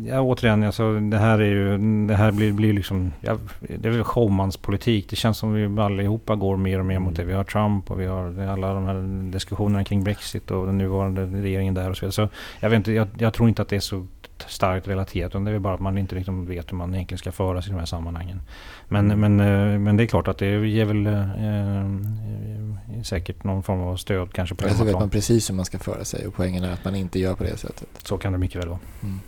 [0.06, 3.92] ja återigen, alltså, det här är ju, det här blir, blir liksom, ja, det är
[3.92, 5.10] väl showmanspolitik.
[5.10, 7.24] Det känns som vi allihopa går mer och mer mot det.
[7.24, 11.26] Vi har Trump och vi har alla de här diskussionerna kring Brexit och den nuvarande
[11.26, 12.12] regeringen där och så vidare.
[12.12, 12.28] Så
[12.60, 14.06] jag vet inte, jag, jag tror inte att det är så
[14.42, 15.30] starkt relaterat.
[15.30, 17.70] Utan det är bara att man inte liksom vet hur man egentligen ska föra sig
[17.70, 18.40] i de här sammanhangen.
[18.88, 19.36] Men, mm.
[19.36, 19.40] men,
[19.72, 23.96] eh, men det är klart att det ger väl eh, eh, säkert någon form av
[23.96, 26.64] stöd kanske på det Så vet man precis hur man ska föra sig och poängen
[26.64, 27.88] är att man inte gör på det sättet.
[28.02, 28.78] Så kan det mycket väl vara.
[29.02, 29.20] Mm.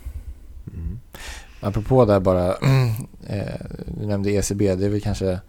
[0.73, 0.99] Mm.
[1.61, 2.47] apropå där bara,
[3.27, 3.43] eh,
[3.99, 5.39] du nämnde ECB, det är väl kanske,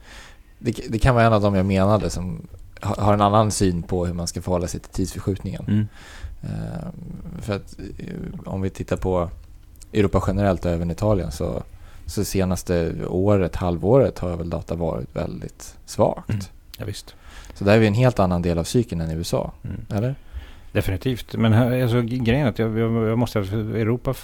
[0.59, 2.47] det, det, kan vara en av dem jag menade som
[2.81, 5.65] har en annan syn på hur man ska förhålla sig till tidsförskjutningen.
[5.69, 5.89] Mm.
[6.43, 6.89] Eh,
[7.41, 7.77] för att
[8.45, 9.31] om vi tittar på
[9.93, 11.63] Europa generellt och även Italien så,
[12.07, 16.31] så senaste året, halvåret har väl data varit väldigt svagt.
[16.31, 16.43] Mm.
[16.79, 17.15] Ja, visst.
[17.55, 19.87] Så där är vi en helt annan del av cykeln än i USA, mm.
[19.91, 20.15] eller?
[20.73, 21.37] Definitivt.
[21.37, 23.39] Men eh, alltså, grejen är att jag, jag, jag måste...
[23.39, 24.15] Europa...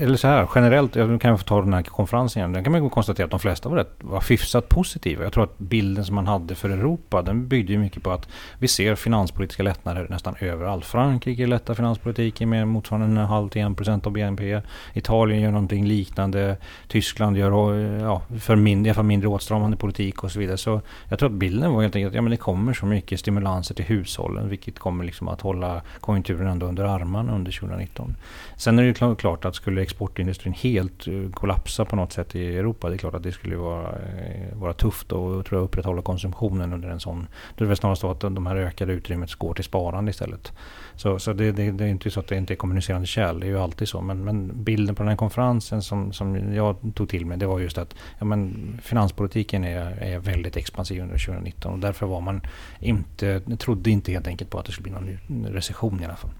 [0.00, 2.52] Eller så här, generellt, jag kan få ta den här konferensen igen.
[2.52, 5.24] Där kan man konstatera att de flesta var, rätt, var hyfsat positiva.
[5.24, 8.28] Jag tror att bilden som man hade för Europa, den byggde ju mycket på att
[8.58, 10.84] vi ser finanspolitiska lättnader nästan överallt.
[10.84, 14.60] Frankrike lättar finanspolitiken med motsvarande en halv till en procent av BNP.
[14.94, 16.56] Italien gör någonting liknande.
[16.88, 20.56] Tyskland gör ja, för mindre, för mindre åtstramande politik och så vidare.
[20.56, 23.20] Så jag tror att bilden var helt enkelt att ja, men det kommer så mycket
[23.20, 28.16] stimulanser till hushållen, vilket kommer liksom att att hålla konjunkturen ändå under armarna under 2019.
[28.56, 32.88] Sen är det klart att skulle exportindustrin helt eh, kollapsa på något sätt i Europa,
[32.88, 36.72] det är klart att det skulle vara, eh, vara tufft och tror jag upprätthålla konsumtionen
[36.72, 37.26] under en sån.
[37.56, 40.52] Det är väl snarast så att de här ökade utrymmet går till sparande istället.
[40.96, 43.46] Så, så det, det, det, är inte så att det inte är kommunicerande kärl, det
[43.46, 44.00] är ju alltid så.
[44.00, 47.60] Men, men bilden på den här konferensen som, som jag tog till mig, det var
[47.60, 52.40] just att ja, men finanspolitiken är, är väldigt expansiv under 2019 och därför var man
[52.80, 56.30] inte, trodde inte helt enkelt på att det skulle bli någon recession i alla fall.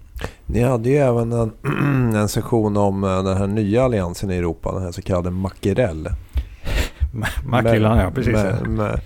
[0.47, 1.53] Ni hade ju även en,
[2.17, 6.09] en session om eh, den här nya alliansen i Europa, den här så kallade Makerell.
[7.45, 8.33] Makrillan, ja precis.
[8.33, 9.01] Med, med,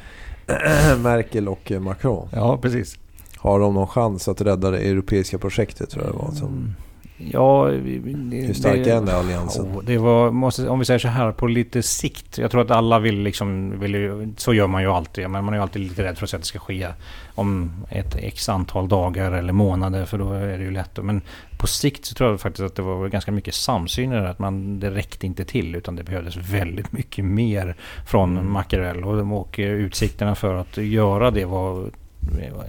[1.03, 2.29] Merkel och Macron.
[2.33, 2.99] Ja, precis.
[3.37, 6.31] Har de någon chans att rädda det europeiska projektet tror jag det var?
[6.31, 6.75] Som...
[7.19, 9.67] Ja, Hur stark är den där alliansen?
[9.87, 12.39] Det var, måste, om vi säger så här, på lite sikt.
[12.39, 15.31] Jag tror att alla vill liksom, vill, så gör man ju alltid.
[15.31, 16.89] Men man är ju alltid lite rädd för att det ska ske
[17.35, 20.05] om ett x antal dagar eller månader.
[20.05, 20.99] För då är det ju lätt.
[21.03, 21.23] Men
[21.59, 24.31] på sikt så tror jag faktiskt att det var ganska mycket samsyn i det.
[24.31, 27.77] Att man, det räckte inte till utan det behövdes väldigt mycket mer
[28.07, 28.53] från mm.
[28.53, 29.03] Machiavelli.
[29.03, 31.91] Och, och utsikterna för att göra det var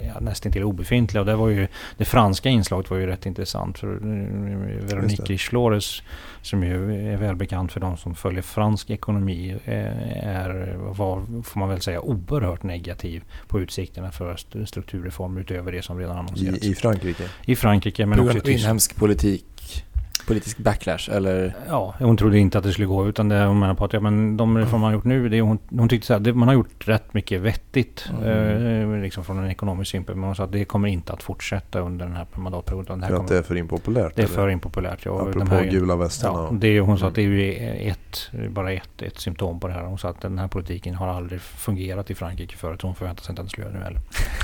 [0.06, 1.20] ja, nästan till obefintliga.
[1.20, 3.78] Och det, var ju, det franska inslaget var ju rätt intressant.
[3.78, 6.02] För eh, Veronique Schlores,
[6.42, 11.68] som ju är välbekant för de som följer fransk ekonomi, eh, är, var, får man
[11.68, 16.64] väl säga, oerhört negativ på utsikterna för strukturreform utöver det som redan annonserats.
[16.64, 17.24] I, i Frankrike?
[17.44, 18.60] I Frankrike, men också i Tyskland.
[18.60, 19.44] inhemsk politik
[20.30, 21.54] politisk backlash eller?
[21.68, 24.00] Ja, hon trodde inte att det skulle gå utan det hon menar på att ja,
[24.00, 26.48] men de reformer man har gjort nu, det hon, hon tyckte så här, det, man
[26.48, 28.94] har gjort rätt mycket vettigt mm.
[28.94, 30.18] eh, liksom från en ekonomisk synpunkt.
[30.18, 33.00] Men hon sa att det kommer inte att fortsätta under den här mandatperioden.
[33.00, 34.16] Det för att det är för impopulärt?
[34.16, 34.34] Det är eller?
[34.34, 35.20] för impopulärt, ja.
[35.20, 36.38] Apropå de här, gula västarna?
[36.38, 37.52] Ja, det, hon sa att det är ju
[37.90, 39.82] ett, bara ett, ett symptom på det här.
[39.82, 42.82] Hon sa att den här politiken har aldrig fungerat i Frankrike förut.
[42.82, 44.00] Hon förväntar sig inte att den skulle göra det nu heller.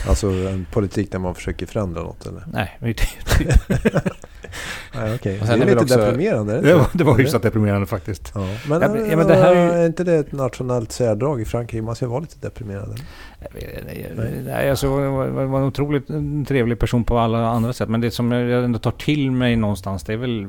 [0.08, 2.44] Alltså en politik där man försöker förändra något eller?
[2.52, 2.78] Nej,
[4.94, 5.38] Nej, okay.
[5.38, 6.60] det är lite också, deprimerande.
[6.60, 8.32] Det, var, det var hyfsat deprimerande faktiskt.
[8.34, 8.48] Ja.
[8.68, 11.82] Men, ja, men det här är, ju, är inte det ett nationellt särdrag i Frankrike?
[11.82, 13.00] Man ska vara lite deprimerad.
[14.44, 16.06] Nej, alltså, var, var en otroligt
[16.48, 17.88] trevlig person på alla andra sätt.
[17.88, 20.46] Men det som jag ändå tar till mig någonstans det är väl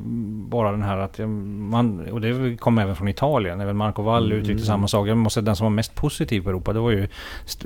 [0.48, 3.60] bara den här att man, och det kom även från Italien.
[3.60, 4.42] Även Marco Valli mm.
[4.42, 5.08] uttryckte samma sak.
[5.08, 7.08] Jag måste den som var mest positiv på Europa det var ju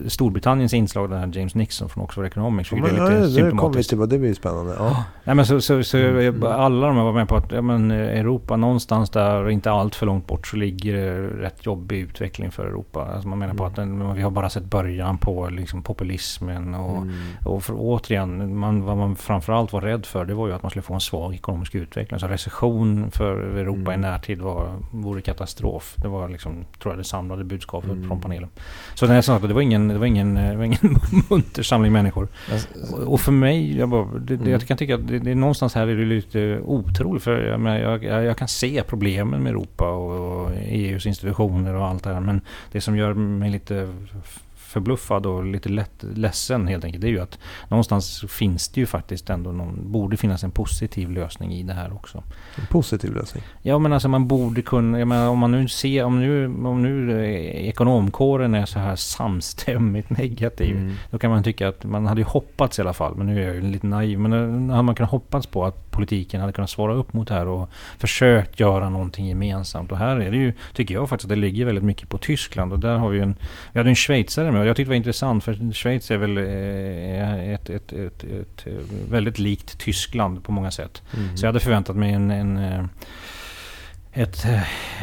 [0.08, 2.72] Storbritanniens inslag, den här James Nixon från Oxford Economics.
[2.72, 4.74] Ja, men, det, är lite ja, det kommer vi till, det blir spännande.
[4.78, 5.04] Ja.
[5.24, 6.42] Nej, men så, så, så mm.
[6.42, 10.06] alla de här var med på att ja, men Europa någonstans där, inte allt för
[10.06, 13.08] långt bort, så ligger det rätt jobbig utveckling för Europa.
[13.14, 16.74] Alltså man menar på att den, vi har bara sett början på liksom populismen.
[16.74, 17.14] Och, mm.
[17.44, 20.70] och för, återigen, man, vad man framförallt var rädd för det var ju att man
[20.70, 22.20] skulle få en svag ekonomisk utveckling.
[22.20, 23.94] Så recession för Europa mm.
[23.94, 25.94] i närtid var, vore katastrof.
[25.96, 28.08] Det var liksom, tror jag, det samlade budskapet mm.
[28.08, 28.48] från panelen.
[28.94, 30.96] Så det, är det var ingen, det var ingen, det var ingen
[31.30, 32.28] munter samling männior.
[32.92, 35.74] Och, och för mig, jag, bara, det, det, jag kan tycka att det, det, någonstans
[35.74, 37.22] här är det lite otroligt.
[37.22, 41.86] För jag, jag, jag, jag kan se problemen med Europa och, och EUs institutioner och
[41.86, 42.20] allt det här.
[42.20, 42.40] Men
[42.72, 43.94] det som gör mig lite
[44.72, 47.02] förbluffad och lite lätt, ledsen helt enkelt.
[47.02, 51.10] Det är ju att någonstans finns det ju faktiskt ändå någon, borde finnas en positiv
[51.10, 52.22] lösning i det här också.
[52.56, 53.44] En positiv lösning?
[53.62, 56.82] Ja men alltså man borde kunna, jag menar, om man nu ser, om nu, om
[56.82, 60.76] nu eh, ekonomkåren är så här samstämmigt negativ.
[60.76, 60.94] Mm.
[61.10, 63.46] Då kan man tycka att man hade ju hoppats i alla fall, men nu är
[63.46, 64.18] jag ju lite naiv.
[64.18, 64.30] Men
[64.68, 67.48] då hade man kunnat hoppas på att politiken hade kunnat svara upp mot det här
[67.48, 69.92] och försökt göra någonting gemensamt.
[69.92, 72.72] Och här är det ju, tycker jag faktiskt, att det ligger väldigt mycket på Tyskland.
[72.72, 73.36] Och där har vi en,
[73.72, 77.52] vi hade en schweizare med jag tyckte det var intressant för Schweiz är väl eh,
[77.52, 78.66] ett, ett, ett, ett
[79.10, 81.02] väldigt likt Tyskland på många sätt.
[81.16, 81.36] Mm.
[81.36, 82.88] Så jag hade förväntat mig en, en,
[84.14, 84.44] ett,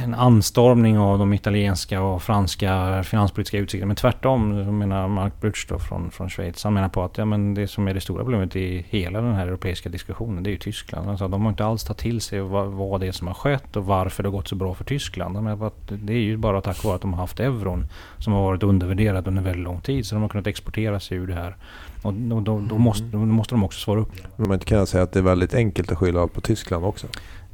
[0.04, 3.88] en anstormning av de italienska och franska finanspolitiska utsikterna.
[3.88, 6.64] Men tvärtom, så menar Mark Brutsch då från, från Schweiz.
[6.64, 9.34] Han menar på att ja, men det som är det stora problemet i hela den
[9.34, 11.10] här europeiska diskussionen, det är ju Tyskland.
[11.10, 13.76] Alltså, de har inte alls tagit till sig vad, vad det är som har skett
[13.76, 15.36] och varför det har gått så bra för Tyskland.
[15.36, 17.86] De menar att det är ju bara tack vare att de har haft euron
[18.18, 20.06] som har varit undervärderad under väldigt lång tid.
[20.06, 21.56] Så de har kunnat exportera sig ur det här.
[22.02, 24.12] Och då, då, då, måste, då måste de också svara upp.
[24.36, 27.08] Men man kan säga att det är väldigt enkelt att skylla allt på Tyskland också.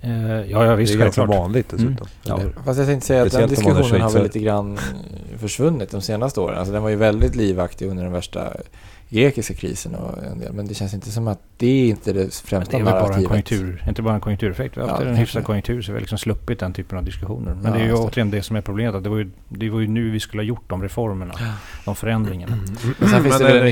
[0.06, 1.40] Eh, ja, ja, visst, det är ganska självklart.
[1.40, 2.08] vanligt dessutom.
[2.26, 2.40] Mm.
[2.40, 2.54] eller?
[2.66, 4.80] Fast jag tänkte säga att den diskussionen har väl lite grann
[5.38, 6.58] försvunnit de senaste åren.
[6.58, 8.54] Alltså den var ju väldigt livaktig under den värsta
[9.10, 10.54] grekiska krisen och en del.
[10.54, 12.94] Men det känns inte som att det är inte det Men främsta det är väl
[12.94, 14.78] bara en konjunktur, inte bara en konjunktureffekt.
[14.78, 15.46] Vi har Ja, haft en kanske hyfsad det.
[15.46, 17.54] konjunktur så vi har liksom sluppit den typen av diskussioner.
[17.56, 17.98] Men Ja, det är ju det.
[17.98, 18.96] återigen det som är problemet.
[18.96, 21.34] Att det, var ju, det var ju nu vi skulle ha gjort de reformerna.
[21.86, 22.58] De förändringarna.
[23.00, 23.68] Men sen finns det Men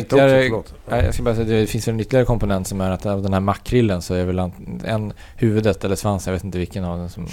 [0.48, 0.76] en också.
[0.90, 3.34] Nej, jag ska bara säga det finns en ytterligare komponent som är att av den
[3.34, 4.52] här makrillen så är väl en,
[4.86, 7.28] en huvudet eller svansen, jag vet inte vilken av dem som,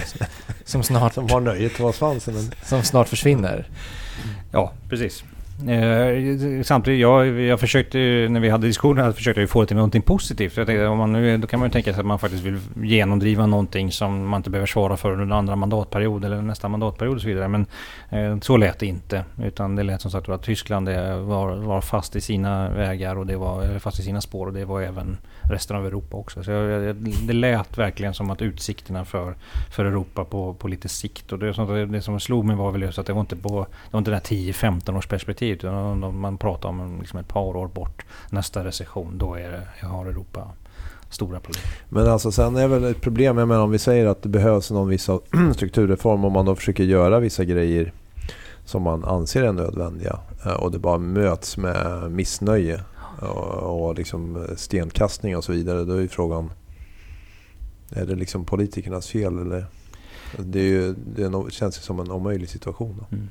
[0.64, 2.34] som, snart, Som har nöjet att vara svansen.
[2.34, 2.50] Men...
[2.64, 3.68] som snart försvinner.
[4.52, 5.24] Ja, precis.
[5.68, 9.66] Eh, samtidigt, jag, jag försökte ju- när vi hade diskussioner försökte jag ju få det
[9.66, 10.56] till någonting positivt.
[10.56, 12.58] Jag tänkte, om man nu, då kan man ju tänka sig att man faktiskt vill
[12.82, 17.22] genomdriva någonting som man inte behöver svara för under andra mandatperiod eller nästa mandatperiod och
[17.22, 17.48] så vidare.
[17.48, 17.66] Men
[18.10, 19.24] eh, så lät det inte.
[19.44, 23.36] Utan det lät som sagt att Tyskland var, var fast i sina vägar och det
[23.36, 26.42] var fast i sina spår och det var även resten av Europa också.
[26.42, 29.34] Så jag, jag, det lät verkligen som att utsikterna för,
[29.70, 31.32] för Europa på, på lite sikt.
[31.32, 33.48] Och det, som- det, som slog mig var väl just att det var inte på
[33.70, 35.54] det var inte det där 10-15 års perspektiv.
[35.54, 39.18] Utan man pratar om liksom ett par år bort nästa recession.
[39.18, 40.50] Då är det, jag har Europa
[41.10, 41.62] stora problem.
[41.88, 44.70] Men alltså sen är väl ett problem, jag menar om vi säger att det behövs
[44.70, 45.02] någon viss
[45.54, 47.92] strukturreform om man då försöker göra vissa grejer
[48.64, 52.80] som man anser är nödvändiga eh, och det bara möts med missnöje
[53.22, 55.84] och, och liksom stenkastning och så vidare.
[55.84, 56.52] Då är ju frågan,
[57.90, 59.66] är det liksom politikernas fel eller?
[60.38, 62.96] Det, är ju, det känns ju som en omöjlig situation.
[62.98, 63.16] Då.
[63.16, 63.30] Mm.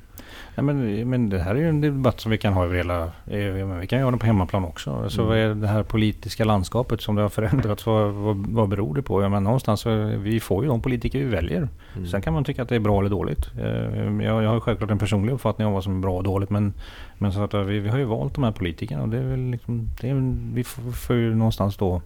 [0.56, 3.04] Ja, men, men det här är ju en debatt som vi kan ha över hela...
[3.04, 5.10] eh, Vi kan göra den på hemmaplan också.
[5.10, 5.30] Så Mm.
[5.30, 7.86] vad är det här politiska landskapet som det har förändrats?
[7.86, 9.22] Vad, vad, vad beror det på?
[9.22, 9.86] Ja, men någonstans
[10.18, 11.68] vi får ju de politiker vi väljer.
[11.96, 12.08] Mm.
[12.08, 13.50] Sen kan man tycka att det är bra eller dåligt.
[13.60, 16.50] Eh, Jag, jag har självklart en personlig uppfattning om vad som är bra och dåligt.
[16.50, 16.74] Men,
[17.18, 19.24] men så att eh, vi, vi har ju valt de här politikerna och det är
[19.30, 22.02] väl liksom, det är, vi får, får ju någonstans då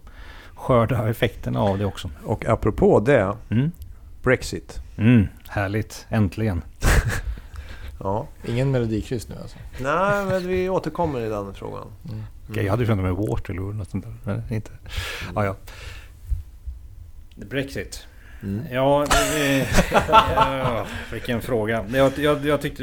[0.54, 2.10] skörda effekterna av det också.
[2.24, 3.70] Och apropå det, Mm.
[4.22, 4.80] Brexit.
[4.96, 6.62] Mm, härligt, äntligen.
[7.98, 8.26] Ja.
[8.48, 9.56] Ingen melodikryss nu alltså.
[9.80, 11.86] Nej, men vi återkommer i den frågan.
[12.08, 12.22] Mm.
[12.50, 14.14] Okej, jag hade förväntat mig Waterloo eller något sånt där.
[14.24, 14.70] Men inte.
[15.34, 15.56] Ja, ja.
[17.36, 18.06] Brexit.
[18.46, 18.64] Mm.
[18.70, 19.68] Ja, det,
[20.08, 21.84] ja, vilken fråga.
[21.92, 22.82] Jag, jag, jag tyckte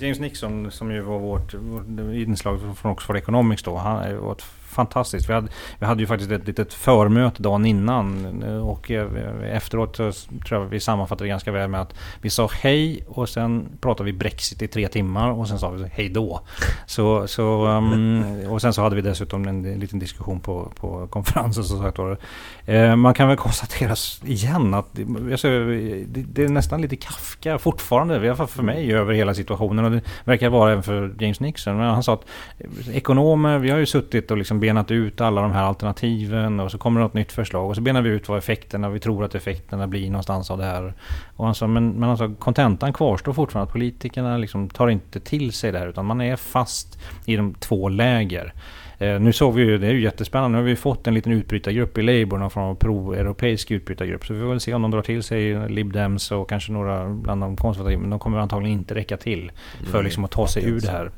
[0.00, 3.76] James Nixon som ju var vårt, vårt inslag från Oxford Economics då.
[3.76, 4.44] Han var ett
[4.78, 5.28] fantastiskt.
[5.28, 10.12] Vi hade, vi hade ju faktiskt ett litet förmöte dagen innan och eh, efteråt så
[10.12, 14.18] tror jag vi sammanfattade ganska väl med att vi sa hej och sen pratade vi
[14.18, 16.40] Brexit i tre timmar och sen sa vi hej då.
[16.86, 21.64] Så, så, um, och sen så hade vi dessutom en, liten diskussion på, på konferensen
[21.64, 22.18] som sagt var.
[22.66, 23.94] Eh, man kan väl konstatera
[24.24, 28.62] igen att det, alltså, det, det är nästan lite Kafka fortfarande, i alla fall för
[28.62, 29.84] mig, över hela situationen.
[29.84, 31.76] Och det verkar vara även för James Nixon.
[31.76, 32.26] Men han sa att
[32.58, 36.70] eh, ekonomer, vi har ju suttit och liksom benat ut alla de här alternativen och
[36.70, 39.24] så kommer det något nytt förslag och så benar vi ut vad effekterna, vi tror
[39.24, 40.94] att effekterna blir någonstans av det här.
[41.36, 45.52] Och han sa, men, men alltså, kontentan kvarstår fortfarande att politikerna liksom tar inte till
[45.52, 48.52] sig det här utan man är fast i de två läger.
[48.98, 51.32] Eh, nu såg vi ju, det är ju jättespännande, nu har vi fått en liten
[51.32, 54.26] utbrytargrupp i Labour, någon form av pro-europeisk utbrytargrupp.
[54.26, 57.08] Så vi får väl se om de drar till sig Lib Dems och kanske några
[57.08, 58.00] bland de konservativa.
[58.00, 59.52] Men de kommer antagligen inte räcka till
[59.90, 61.10] för liksom att ta sig ur det här.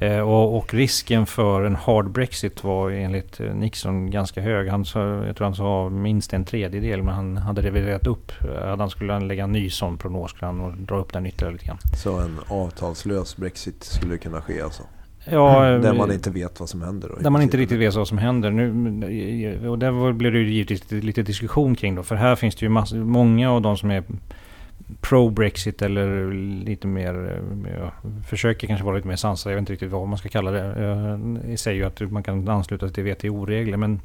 [0.00, 4.68] Eh, och, och risken för en hard Brexit var enligt eh, Nixon ganska hög.
[4.68, 8.32] Han sa, jag tror han sa minst en tredjedel men han hade reviderat upp.
[8.40, 11.26] Hade han skulle han lägga en ny sån prognos skulle han nog dra upp den
[11.26, 11.78] ytterligare lite grann.
[11.96, 14.82] Så en avtalslös Brexit skulle kunna ske alltså?
[15.24, 17.14] Ja, Där eh, man inte vet vad som händer då?
[17.14, 18.50] Där man inte riktigt vet vad som händer.
[18.50, 22.02] Nu, och där blev det ju givetvis lite, diskussion kring då.
[22.02, 24.04] För här finns det ju mass, många av de som är
[25.00, 26.32] pro-Brexit eller
[26.64, 27.92] lite mer, eh, ja,
[28.28, 30.64] försöker kanske vara lite mer sansade, jag vet inte riktigt vad man ska kalla det.
[30.64, 34.00] Eh, säger ju att man kan ansluta sig till WTO-regler men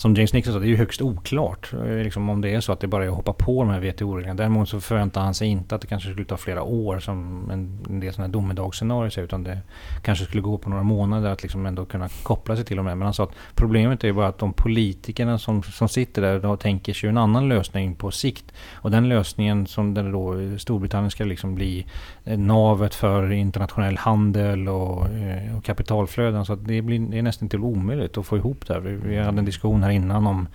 [0.00, 2.72] som James Nixon sa, det är ju högst oklart eh, liksom om det är så
[2.72, 4.34] att det bara är att hoppa på de här WTO-reglerna.
[4.34, 7.78] Däremot så förväntar han sig inte att det kanske skulle ta flera år som en,
[7.88, 9.58] en del sådana här domedagsscenarier ser utan det
[10.02, 12.94] kanske skulle gå på några månader att liksom ändå kunna koppla sig till de här.
[12.94, 16.40] Men han sa att problemet är ju bara att de politikerna som, som sitter där
[16.40, 18.52] då tänker sig en annan lösning på sikt.
[18.74, 21.86] Och den lösningen som där då eh, Storbritannien ska liksom bli
[22.24, 25.06] eh, navet för internationell handel och,
[25.56, 26.44] och kapitalflöden.
[26.44, 28.80] Så att det, blir, det är nästan till omöjligt att få ihop det här.
[28.80, 30.48] Vi, vi hade en diskussion här här innan om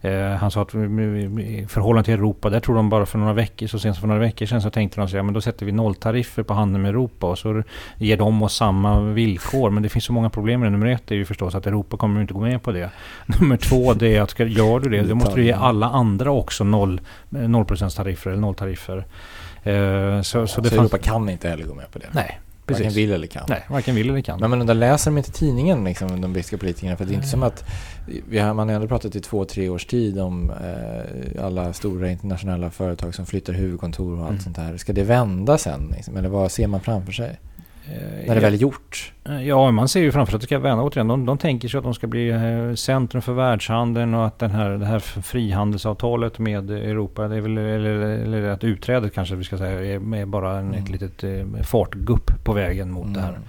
[0.00, 3.66] eh, Han sa att i förhållande till Europa, där tror de bara för några veckor,
[3.66, 5.66] så sent som för några veckor sedan så tänkte de sig, ja men då sätter
[5.66, 7.62] vi nolltariffer på handeln med Europa och så
[7.96, 9.70] ger de oss samma villkor.
[9.70, 10.70] Men det finns så många problem med det.
[10.70, 12.90] Nummer ett är ju förstås att Europa kommer inte gå med på det.
[13.40, 16.30] Nummer två det är att ska, gör du det, då måste du ge alla andra
[16.30, 19.04] också noll, nollprocentstariffer eller nolltariffer.
[19.62, 20.72] Eh, så, så, så fanns...
[20.72, 22.06] Europa kan inte heller gå med på det?
[22.12, 22.84] Nej, Precis.
[22.84, 23.44] Varken vill eller kan.
[23.48, 24.40] Nej, varken vill eller kan.
[24.40, 26.96] Men, men de läser de inte tidningen, liksom, de brittiska politikerna?
[26.96, 27.64] För det är inte som att...
[28.28, 32.10] Vi har, man har ändå pratat i två, tre års tid om eh, alla stora
[32.10, 34.40] internationella företag som flyttar huvudkontor och allt mm.
[34.40, 34.76] sånt där.
[34.76, 35.92] Ska det vända sen?
[35.96, 36.16] Liksom?
[36.16, 37.38] Eller vad ser man framför sig?
[37.88, 39.12] Eh, När det väl är gjort?
[39.24, 41.08] Eh, ja, man ser ju framför sig att det ska vända återigen.
[41.08, 44.50] De, de tänker sig att de ska bli eh, centrum för världshandeln och att den
[44.50, 49.44] här, det här frihandelsavtalet med Europa, det är väl, eller, eller att utträdet kanske vi
[49.44, 50.82] ska säga, är, bara en, mm.
[50.82, 51.24] ett litet
[51.66, 53.14] fartgupp på vägen mot mm.
[53.14, 53.28] det här.
[53.28, 53.42] Mm.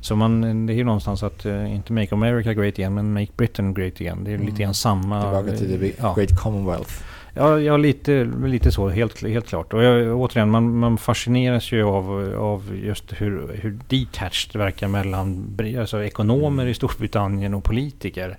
[0.00, 3.74] Så man, det är ju någonstans att, inte Make America Great Again, men Make Britain
[3.74, 4.24] Great Again.
[4.24, 4.46] Det är mm.
[4.46, 5.22] lite grann samma...
[5.22, 6.14] Tillbaka till the ja.
[6.14, 7.02] Great Commonwealth.
[7.34, 9.72] Ja, ja lite, lite så, helt, helt klart.
[9.72, 14.88] Och jag, återigen, man, man fascineras ju av, av just hur, hur detached det verkar
[14.88, 18.36] mellan alltså ekonomer i Storbritannien och politiker.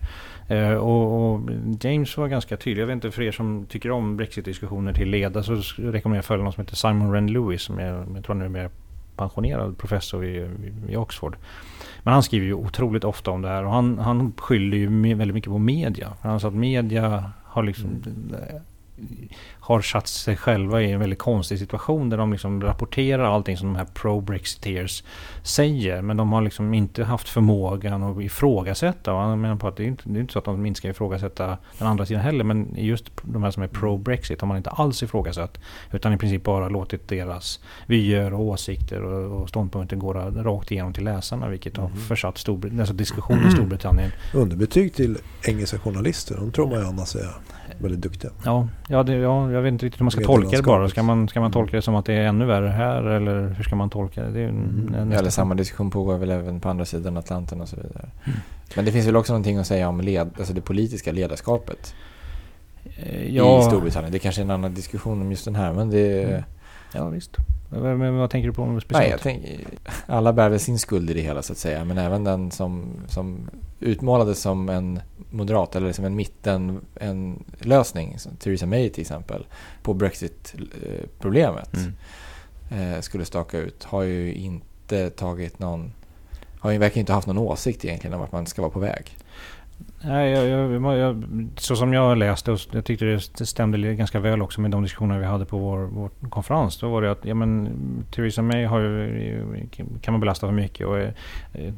[0.47, 1.49] Eh, och, och,
[1.81, 2.81] James var ganska tydlig.
[2.81, 6.43] Jag vet inte, för er som tycker om Brexit-diskussioner till leda så rekommenderar jag följa
[6.43, 8.69] någon som heter Simon Wren Lewis som är, jag tror han är mer
[9.15, 10.49] pensionerad professor i,
[10.89, 11.35] i Oxford.
[12.03, 15.35] Men han skriver ju otroligt ofta om det här och han, han skyller ju väldigt
[15.35, 16.13] mycket på media.
[16.21, 18.61] Han sa att media har liksom mm
[19.59, 23.67] har satt sig själva i en väldigt konstig situation där de liksom rapporterar allting som
[23.67, 25.03] de här pro-brexiteers
[25.43, 26.01] säger.
[26.01, 29.13] Men de har liksom inte haft förmågan att ifrågasätta.
[29.13, 30.89] Och menar på att det är inte, det är inte så att de inte ska
[30.89, 32.43] ifrågasätta den andra sidan heller.
[32.43, 35.59] Men just de här som är pro-brexit har man inte alls ifrågasatt.
[35.91, 40.93] Utan i princip bara låtit deras vyer och åsikter och, och ståndpunkter gå rakt igenom
[40.93, 41.47] till läsarna.
[41.47, 41.97] Vilket har mm.
[41.97, 44.11] försatt Storbrit alltså diskussionen i Storbritannien.
[44.33, 46.35] Underbetyg till engelska journalister.
[46.35, 47.29] De tror man ju annars är
[47.81, 48.31] väldigt duktiga.
[48.45, 50.89] Ja, ja, det, ja, jag vet inte riktigt hur man ska tolka det bara.
[50.89, 51.53] Ska man, ska man mm.
[51.53, 54.29] tolka det som att det är ännu värre här eller hur ska man tolka det?
[54.31, 55.11] det är mm.
[55.11, 58.09] Eller samma diskussion pågår väl även på andra sidan Atlanten och så vidare.
[58.23, 58.39] Mm.
[58.75, 61.95] Men det finns väl också någonting att säga om led, alltså det politiska ledarskapet
[62.83, 63.59] eh, ja.
[63.59, 64.11] i Storbritannien.
[64.11, 66.23] Det är kanske är en annan diskussion om just den här men det...
[66.23, 66.43] Mm.
[66.93, 67.37] Ja visst.
[67.71, 68.91] Men vad tänker du på speciellt?
[68.91, 69.67] Nej, jag tänk,
[70.05, 71.85] alla bär väl sin skuld i det hela så att säga.
[71.85, 78.19] Men även den som, som utmålades som en moderat eller som en mitten en lösning,
[78.19, 79.45] som Theresa May till exempel,
[79.83, 82.93] på Brexit-problemet mm.
[82.93, 85.93] eh, skulle staka ut, har ju inte tagit någon,
[86.59, 89.17] har ju verkligen inte haft någon åsikt egentligen om vart man ska vara på väg.
[90.03, 91.23] Nej, jag, jag, jag,
[91.57, 95.19] så som jag läste och jag tyckte det stämde ganska väl också med de diskussioner
[95.19, 96.79] vi hade på vår, vår konferens.
[96.79, 97.69] Då var det att ja, men,
[98.15, 99.67] Theresa May har ju,
[100.01, 100.87] kan man belasta för mycket.
[100.87, 101.11] Och eh,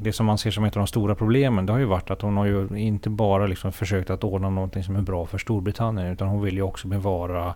[0.02, 2.22] det som man ser som ett av de stora problemen det har ju varit att
[2.22, 6.08] hon har ju inte bara liksom försökt att ordna någonting som är bra för Storbritannien
[6.08, 7.48] utan hon vill ju också bevara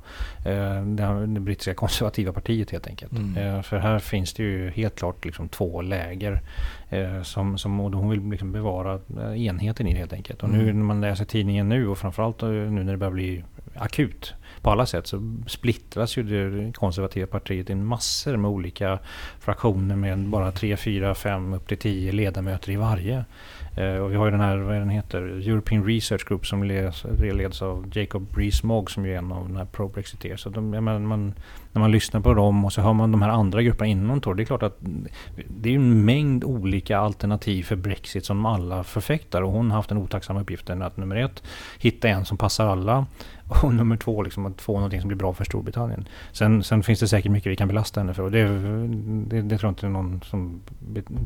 [0.46, 3.12] eh, det, det brittiska konservativa partiet helt enkelt.
[3.12, 3.38] Mm.
[3.38, 6.42] Eh, för här finns det ju helt klart liksom två läger.
[6.90, 10.44] Eh, som, som, och hon vill liksom bevara eh, enheten i det helt enkelt.
[10.44, 10.76] Och nu mm.
[10.78, 13.44] när man läser tidningen nu och framförallt eh, nu när det börjar bli
[13.76, 19.00] akut på alla sätt så splittras ju det konservativa partiet i massor med olika
[19.40, 23.26] fraktioner med bara 3, 4, 5 upp till 10 ledamöter i varje.
[23.78, 27.06] Eh, och vi har ju den här, vad den heter, European Research Group som leds,
[27.20, 30.38] leds av Jacob Rees-Mogg som är en av de här pro-brexiteers.
[30.38, 31.34] Så de, man, man,
[31.72, 34.36] när man lyssnar på dem och så hör man de här andra grupperna inom Tor,
[34.36, 34.78] det är klart att
[35.48, 39.42] det är en mängd olika alternativ för Brexit som alla förfäktar.
[39.42, 41.44] Och hon har haft den otacksamma uppgiften att nummer ett,
[41.80, 43.06] hitta en som passar alla.
[43.50, 46.08] Och nummer två, liksom att få någonting som blir bra för Storbritannien.
[46.32, 48.24] Sen, sen finns det säkert mycket vi kan belasta henne för.
[48.24, 48.44] Och det,
[49.28, 50.62] det, det tror jag inte någon som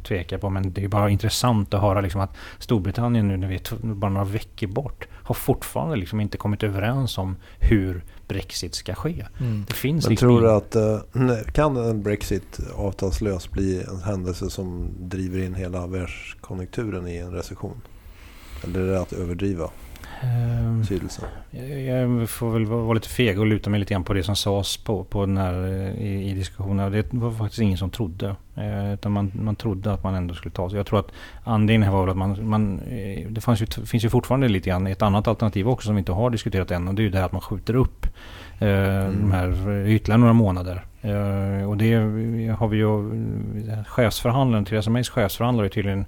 [0.04, 0.50] tvekar på.
[0.50, 4.12] Men det är bara intressant att höra liksom att Storbritannien nu när vi är bara
[4.12, 9.26] några veckor bort har fortfarande liksom inte kommit överens om hur Brexit ska ske.
[9.40, 9.66] Mm.
[9.68, 14.50] Det finns Men liksom tror du att uh, kan en Brexit avtalslös bli en händelse
[14.50, 17.82] som driver in hela världskonjunkturen i en recession?
[18.64, 19.70] Eller är det att överdriva?
[20.82, 21.26] Betydelsen?
[21.88, 24.78] Jag får väl vara lite feg och luta mig lite grann på det som sades
[24.78, 26.92] på, på den här, eh, i, i diskussionen.
[26.92, 28.36] Det var faktiskt ingen som trodde.
[28.56, 30.78] Eh, utan man, man trodde att man ändå skulle ta sig.
[30.78, 31.12] Jag tror att
[31.44, 32.50] anledningen var väl att man...
[32.50, 35.96] man eh, det fanns ju, finns ju fortfarande lite grann ett annat alternativ också som
[35.96, 36.88] vi inte har diskuterat än.
[36.88, 38.08] Och det är ju det här att man skjuter upp
[38.60, 39.22] mm.
[39.22, 39.52] de här
[39.88, 40.86] ytterligare några månader.
[41.68, 41.94] Och det
[42.60, 43.12] har vi ju,
[43.88, 46.06] chefsförhandlaren, Theresa Mays chefsförhandlare tydligen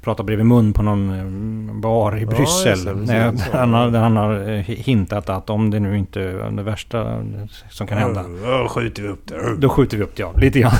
[0.00, 3.06] pratat bredvid mun på någon eh, bar i Bryssel.
[3.08, 7.24] Ja, han, har, han har eh, hintat att om det nu inte är det värsta
[7.70, 8.24] som kan hända.
[8.62, 9.56] Då skjuter vi upp det.
[9.58, 10.32] Då skjuter vi upp det, ja.
[10.36, 10.72] Lite grann.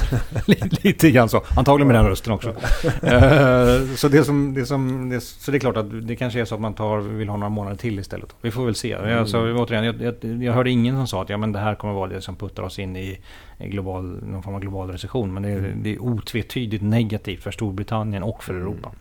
[0.82, 1.42] lite grann så.
[1.56, 2.48] Antagligen med den rösten också.
[2.48, 6.44] Eh, så, det som, det som, det, så det är klart att det kanske är
[6.44, 8.34] så att man tar, vill ha några månader till istället.
[8.40, 8.92] Vi får väl se.
[8.92, 9.18] Mm.
[9.18, 11.94] Alltså, återigen, jag, jag, jag hörde ingen som sa att ja, men det här kommer
[11.94, 13.18] vara det som puttar oss in i
[13.58, 15.34] global, någon form av global recession.
[15.34, 18.88] Men det är, det är otvetydigt negativt för Storbritannien och för Europa.
[18.88, 18.98] Mm.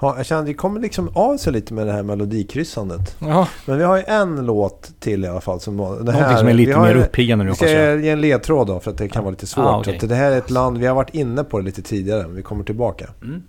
[0.00, 3.16] Ja, jag känner att vi kommer liksom av sig lite med det här melodikryssandet.
[3.18, 3.48] Ja.
[3.64, 5.60] Men vi har ju en låt till i alla fall.
[5.60, 7.50] Som, det här, Någonting som är lite mer uppiggande nu.
[7.50, 9.64] Vi ska ge en ledtråd då för att det kan vara lite svårt.
[9.64, 9.98] Ah, okay.
[9.98, 12.42] det här är ett land, vi har varit inne på det lite tidigare, men vi
[12.42, 13.06] kommer tillbaka.
[13.22, 13.42] Mm.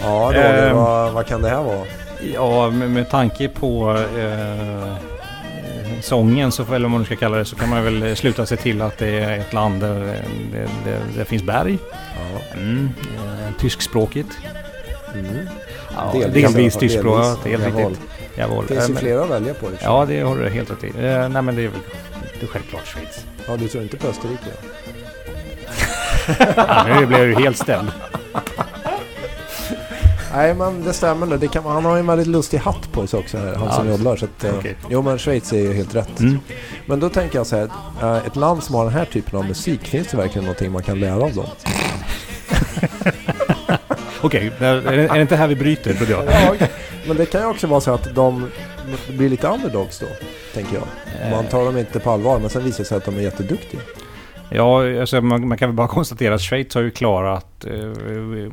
[0.00, 2.03] Ja, Roger, um, vad, vad kan det här vara?
[2.34, 4.94] Ja, med, med tanke på eh,
[6.02, 8.82] sången, så, eller vad man ska kalla det, så kan man väl sluta sig till
[8.82, 9.94] att det är ett land där
[10.52, 11.78] det, det, det finns berg.
[11.92, 12.58] Ja.
[12.58, 14.38] Mm, eh, tyskspråkigt.
[15.14, 15.48] Mm.
[15.96, 18.00] Ja, delvis, delvis tyskspråkigt, helt riktigt.
[18.36, 18.64] Jawohl.
[18.68, 19.68] Det finns ju flera att välja på.
[19.70, 19.92] Liksom.
[19.92, 20.88] Ja, det har du helt rätt i.
[20.88, 21.80] Eh, nej, men det är väl
[22.40, 23.24] det är självklart Schweiz.
[23.46, 24.50] Ja, du tror inte på Österrike?
[26.56, 27.92] ja, nu blev ju helt ställd.
[30.34, 31.36] Nej, men det stämmer.
[31.36, 34.16] Det kan, han har ju en väldigt lustig hatt på sig också, han som joddlar.
[34.16, 34.74] Så att, okay.
[34.90, 36.20] Jo, men Schweiz är ju helt rätt.
[36.20, 36.38] Mm.
[36.86, 37.68] Men då tänker jag så här,
[38.02, 40.82] eh, ett land som har den här typen av musik, finns det verkligen någonting man
[40.82, 41.46] kan lära av dem?
[44.20, 46.24] Okej, okay, är det inte här vi bryter, jag.
[46.58, 46.66] ja,
[47.06, 48.50] men det kan ju också vara så att de
[49.08, 50.06] blir lite underdogs då,
[50.54, 50.84] tänker jag.
[51.30, 53.80] Man tar dem inte på allvar, men sen visar det sig att de är jätteduktiga.
[54.50, 58.48] Ja, alltså man, man, kan väl bara konstatera att Schweiz har ju klarat eh,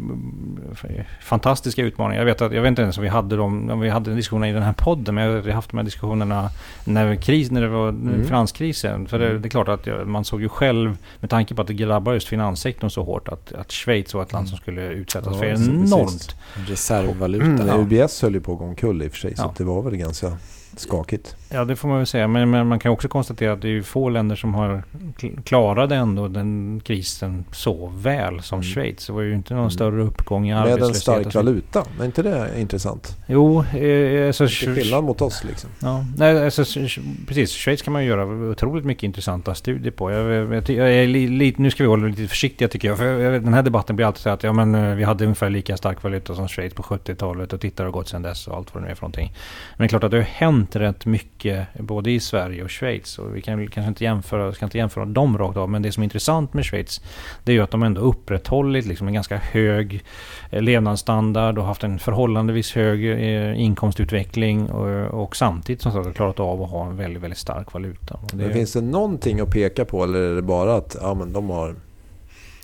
[1.22, 2.22] fantastiska utmaningar.
[2.22, 4.48] Jag vet, att, jag vet inte ens om vi hade dem, om vi hade diskussioner
[4.48, 6.50] i den här podden, men jag har haft de här diskussionerna
[6.86, 8.26] när, kris, när det var mm.
[8.26, 9.08] finanskrisen.
[9.08, 9.42] För det, mm.
[9.42, 12.28] det, är klart att man såg ju själv, med tanke på att det drabbar just
[12.28, 14.62] finanssektorn så hårt, att, att Schweiz var ett land som mm.
[14.62, 16.36] skulle utsättas ja, för enormt...
[16.68, 17.46] Reservvaluta.
[17.46, 19.44] Mm, UBS höll ju på att gå omkull i och för sig, ja.
[19.44, 20.38] så det var väl ganska
[20.76, 21.36] skakigt.
[21.50, 22.28] Ja, det får man väl säga.
[22.28, 24.84] Men, men, man kan också konstatera att det är få länder som har
[25.44, 28.64] klarade ändå den krisen så väl som mm.
[28.64, 29.08] Schweiz.
[29.08, 29.72] Det var ju inte någon mm.
[29.72, 31.08] större uppgång i arbetslöshet.
[31.08, 31.86] Med en stark valuta.
[32.00, 33.18] Är inte det intressant?
[33.28, 33.64] Jo.
[33.64, 35.70] Eh, alltså, Till skillnad mot oss liksom.
[35.80, 36.64] Ja, nej, alltså,
[37.28, 37.52] precis.
[37.52, 40.12] Schweiz kan man göra otroligt mycket intressanta studier på.
[40.12, 42.98] Jag, jag, jag är li, nu ska vi hålla lite försiktiga tycker jag.
[42.98, 45.78] För den här debatten blir alltid så att ja, men, eh, vi hade ungefär lika
[45.78, 48.84] stark valuta som Schweiz på 70-talet och tittar och gått sedan dess och allt vad
[48.84, 49.34] det nu är för någonting.
[49.78, 53.20] Men det är klart att det har hänt rätt mycket både i Sverige och Schweiz.
[53.20, 55.70] Och vi kan kanske inte jämföra, ska inte jämföra dem rakt av.
[55.70, 57.02] Men det som är intressant med Schweiz
[57.44, 60.04] det är ju att de ändå upprätthållit liksom en ganska hög
[60.50, 66.40] eh, levnadsstandard och haft en förhållandevis hög eh, inkomstutveckling och, och samtidigt som sagt klarat
[66.40, 68.20] av att ha en väldigt, väldigt stark valuta.
[68.34, 71.34] Det men finns det någonting att peka på eller är det bara att ja, men
[71.34, 71.76] de har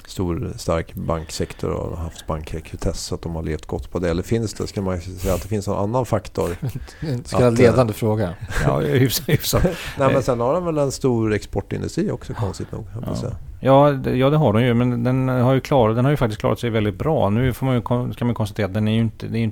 [0.07, 4.09] stor stark banksektor och haft banksekretess så att de har levt gott på det?
[4.09, 6.57] Eller finns det, ska man säga att det finns någon annan faktor?
[6.99, 8.33] En så kallad ledande fråga.
[8.65, 9.63] Ja, hyfsat.
[9.97, 12.85] Nej, men sen har de väl en stor exportindustri också konstigt nog.
[13.05, 13.31] Ja.
[13.59, 14.73] Ja, ja, det har den ju.
[14.73, 17.29] Men den har ju, klar, den har ju faktiskt klarat sig väldigt bra.
[17.29, 17.81] Nu får man ju,
[18.13, 19.51] kan man konstatera att den är ju inte, det är,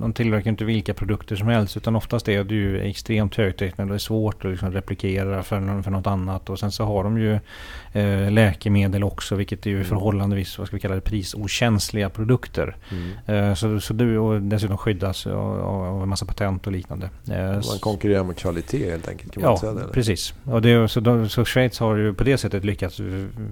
[0.00, 1.76] de tillverkar inte vilka produkter som helst.
[1.76, 3.88] Utan oftast är det ju extremt högtekniskt.
[3.88, 6.50] Det är svårt att liksom replikera för, för något annat.
[6.50, 7.38] Och sen så har de ju
[7.92, 9.34] eh, läkemedel också.
[9.34, 9.88] Vilket är ju mm.
[9.88, 12.76] förhållandevis, vad ska vi kalla det, prisokänsliga produkter.
[12.90, 13.48] Mm.
[13.48, 17.10] Eh, så, så du, och dessutom skyddas av, av en massa patent och liknande.
[17.30, 19.32] Eh, man konkurrerar med kvalitet helt enkelt.
[19.32, 20.34] Kan ja, man säga det, precis.
[20.44, 23.00] Och det, så, så Schweiz har ju på det sättet lyckats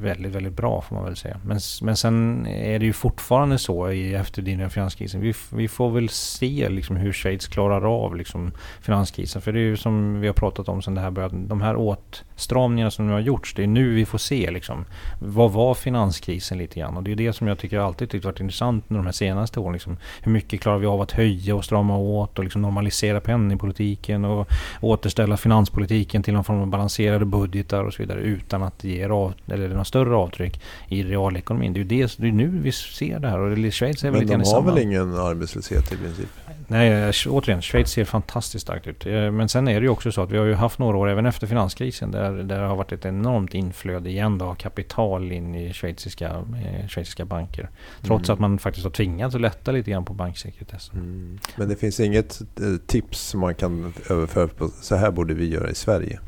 [0.00, 1.36] väldigt, väldigt bra får man väl säga.
[1.44, 5.20] Men, men sen är det ju fortfarande så i efterdyningarna av finanskrisen.
[5.20, 9.42] Vi, vi får väl se liksom hur Schweiz klarar av liksom finanskrisen.
[9.42, 11.36] För det är ju som vi har pratat om sen det här började.
[11.36, 13.54] De här åtstramningarna som nu har gjorts.
[13.54, 14.84] Det är nu vi får se liksom.
[15.20, 16.96] Vad var finanskrisen lite grann?
[16.96, 19.60] Och det är det som jag tycker alltid tyckt varit intressant under de här senaste
[19.60, 19.72] åren.
[19.72, 24.24] Liksom, hur mycket klarar vi av att höja och strama åt och liksom normalisera penningpolitiken
[24.24, 24.48] och
[24.80, 29.68] återställa finanspolitiken till någon form av balanserade budgetar och så vidare utan att ge eller
[29.84, 31.72] några större avtryck i realekonomin.
[31.72, 34.26] Det är ju det, det är nu vi ser det här och Schweiz är väl
[34.26, 36.28] Men de har väl ingen arbetslöshet i princip?
[36.68, 39.06] Nej, återigen, Schweiz ser fantastiskt starkt ut.
[39.06, 41.08] Eh, men sen är det ju också så att vi har ju haft några år,
[41.08, 45.32] även efter finanskrisen, där, där det har varit ett enormt inflöde igen då, av kapital
[45.32, 47.70] in i schweiziska, eh, schweiziska banker.
[48.02, 48.34] Trots mm.
[48.34, 50.98] att man faktiskt har tvingats att lätta lite grann på banksekretessen.
[50.98, 51.38] Mm.
[51.56, 55.48] Men det finns inget eh, tips som man kan överföra på, så här borde vi
[55.48, 56.20] göra i Sverige?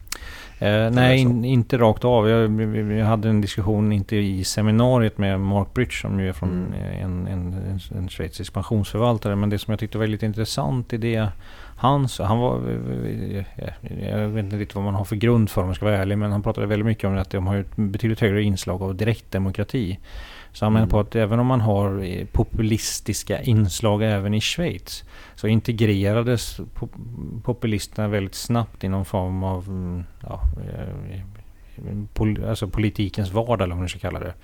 [0.59, 2.28] Eh, nej, in, inte rakt av.
[2.28, 2.61] Jag,
[2.98, 6.72] jag, hade en diskussion, inte i seminariet med Mark Bridge som ju är från mm.
[7.02, 9.36] en, en, en, en schweizisk pensionsförvaltare.
[9.36, 11.28] Men det som jag tyckte var lite intressant i det
[11.76, 12.54] Han, han var,
[14.00, 16.18] jag vet inte riktigt vad man har för grund för om jag ska vara ärlig,
[16.18, 19.98] men han pratade väldigt mycket om att de har ett betydligt högre inslag av direktdemokrati.
[20.57, 20.90] Så han menar mm.
[20.90, 25.04] på att även om man har eh, populistiska inslag även i Schweiz
[25.34, 26.61] så integrerades
[27.42, 30.40] populisterna väldigt snabbt i någon form av mm, ja,
[30.74, 34.34] eh, alltså politikens vardag eller vad man ska kalla det.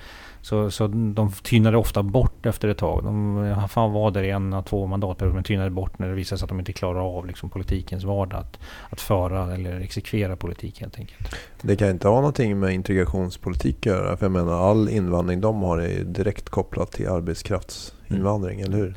[0.43, 3.05] Så, så de tynade ofta bort efter ett tag.
[3.05, 6.45] De fan var där i en, två mandatperioder men tynade bort när det visade sig
[6.45, 8.41] att de inte klarar av liksom, politikens vardag.
[8.41, 8.59] Att,
[8.91, 11.37] att föra eller exekvera politik helt enkelt.
[11.63, 14.17] Det kan inte ha någonting med integrationspolitik att göra.
[14.17, 18.65] För jag menar all invandring de har är direkt kopplat till arbetskrafts mm.
[18.65, 18.95] eller hur?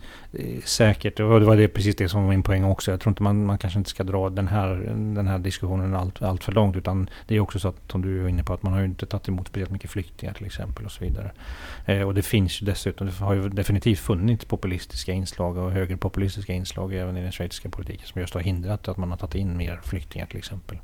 [0.66, 2.92] Säkert, och det var det, precis det som var min poäng också.
[2.92, 4.70] Jag tror inte man, man kanske inte ska dra den här,
[5.16, 6.76] den här diskussionen allt, allt för långt.
[6.76, 8.86] Utan det är också så att, som du är inne på, att man har ju
[8.86, 11.32] inte tagit emot speciellt mycket flyktingar till exempel och så vidare.
[11.86, 16.54] Eh, och det finns ju dessutom, det har ju definitivt funnits populistiska inslag och högerpopulistiska
[16.54, 19.58] inslag även i den schweiziska politiken som just har hindrat att man har tagit in
[19.58, 20.78] mer flyktingar till exempel.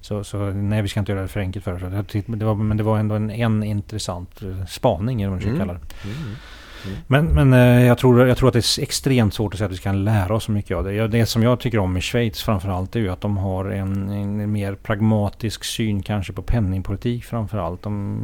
[0.00, 2.06] Så, så nej, vi ska inte göra det för enkelt för oss.
[2.26, 5.50] Det var, men det var ändå en, en intressant eh, spaning, eller vad man ska
[5.50, 5.60] mm.
[5.60, 6.08] kalla det.
[6.08, 6.36] Mm.
[6.86, 6.98] Mm.
[7.06, 9.72] Men, men eh, jag, tror, jag tror att det är extremt svårt att säga att
[9.72, 11.08] vi kan lära oss så mycket av det.
[11.08, 14.52] Det som jag tycker om i Schweiz framförallt är ju att de har en, en
[14.52, 17.82] mer pragmatisk syn kanske på penningpolitik framförallt.
[17.82, 18.18] De,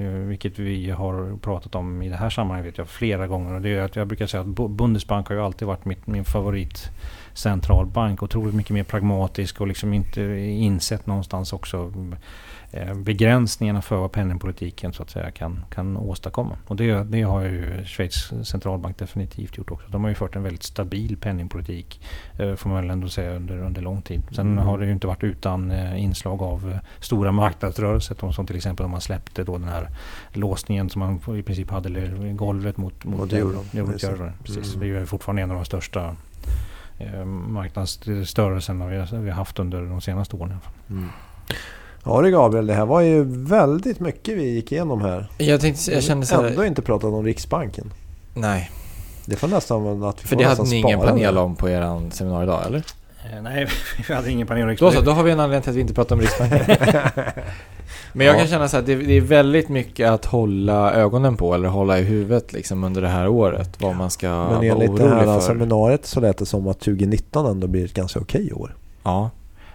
[0.00, 3.54] eh, vilket vi har pratat om i det här sammanhanget vet jag flera gånger.
[3.54, 6.24] Och det är att jag brukar säga att Bundesbank har ju alltid varit mitt, min
[6.24, 6.90] favorit
[7.34, 8.22] centralbank.
[8.22, 11.92] Otroligt mycket mer pragmatisk och liksom inte insett någonstans också
[12.94, 16.56] begränsningarna för vad penningpolitiken så att säga kan, kan åstadkomma.
[16.66, 19.88] Och det, det har ju Schweiz centralbank definitivt gjort också.
[19.88, 22.00] De har ju fört en väldigt stabil penningpolitik
[22.38, 24.22] eh, får man väl ändå säga under, under lång tid.
[24.30, 24.64] Sen mm.
[24.64, 28.90] har det ju inte varit utan eh, inslag av stora marknadsrörelser som till exempel om
[28.90, 29.88] man släppte då den här
[30.32, 33.64] låsningen som man i princip hade eller golvet mot, mot euron.
[34.44, 34.74] Precis.
[34.74, 34.80] Mm.
[34.80, 36.16] Det är ju fortfarande en av de största
[37.48, 38.96] marknadsstörelserna vi
[39.30, 40.56] har haft under de senaste åren.
[40.90, 41.08] Mm.
[42.04, 45.30] Ja du Gabriel, det här var ju väldigt mycket vi gick igenom här.
[45.38, 46.44] Jag, tänkte, jag kände så här...
[46.44, 47.92] Ändå inte pratat om Riksbanken.
[48.34, 48.70] Nej.
[49.26, 52.42] Det får nästan att vi För det hade ni ingen panel om på er seminarium
[52.42, 52.78] idag, eller?
[53.32, 53.68] Eh, nej,
[54.08, 54.94] vi hade ingen panel om Riksbanken.
[54.96, 56.60] Då så, då har vi en anledning till att vi inte pratar om Riksbanken.
[58.12, 58.38] Men jag ja.
[58.38, 61.98] kan känna så att det, det, är väldigt mycket att hålla ögonen på eller hålla
[61.98, 63.80] i huvudet liksom under det här året.
[63.80, 64.74] Vad man ska Men vara orolig för.
[64.74, 68.20] Men enligt det här seminariet så lät det som att 2019 ändå blir ett ganska
[68.20, 68.76] okej år.
[69.02, 69.30] Ja.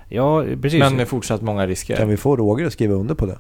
[0.10, 0.80] Ja, precis.
[0.80, 1.96] Men med fortsatt många risker.
[1.96, 3.38] Kan vi få Roger att skriva under på det?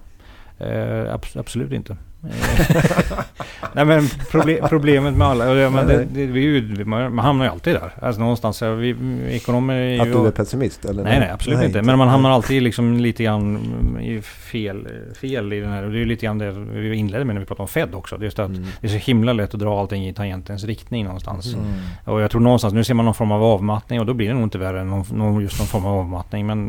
[0.59, 1.97] Eh, absolut inte.
[3.73, 7.91] Nej men problem, problemet med alla, men det, det, vi, man hamnar ju alltid där.
[8.01, 8.95] Alltså någonstans, vi,
[9.29, 10.85] ekonomer är ju, Att du är pessimist?
[10.85, 11.03] Eller?
[11.03, 11.81] Nej, nej absolut nej, inte.
[11.81, 13.59] Men man hamnar alltid liksom lite grann
[14.01, 14.87] i fel,
[15.21, 15.83] fel i den här.
[15.83, 17.95] Och det är ju lite grann det vi inledde med när vi pratade om Fed
[17.95, 18.17] också.
[18.17, 18.65] Det är just att mm.
[18.81, 21.53] det är så himla lätt att dra allting i tangentens riktning någonstans.
[21.53, 21.65] Mm.
[22.05, 24.33] Och jag tror någonstans, nu ser man någon form av avmattning och då blir det
[24.33, 26.45] nog inte värre än någon, just någon form av avmattning.
[26.45, 26.59] Men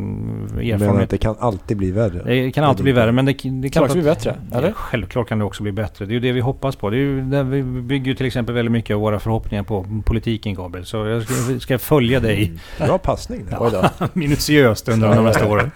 [0.58, 1.10] erfarenhet...
[1.10, 2.22] det kan alltid bli värre?
[2.24, 4.36] Det kan alltid bli värre men det, det kan bli bättre?
[4.52, 4.72] Eller?
[4.72, 6.06] Självklart kan det också bli bättre.
[6.06, 6.90] Det är ju det vi hoppas på.
[6.90, 10.54] Det är ju där vi bygger till exempel väldigt mycket av våra förhoppningar på politiken
[10.54, 10.86] Gabriel.
[10.86, 12.44] Så jag ska, ska följa dig.
[12.44, 12.58] Mm.
[12.78, 13.46] Bra passning.
[13.50, 15.70] Ja, minutiöst under de nästa åren.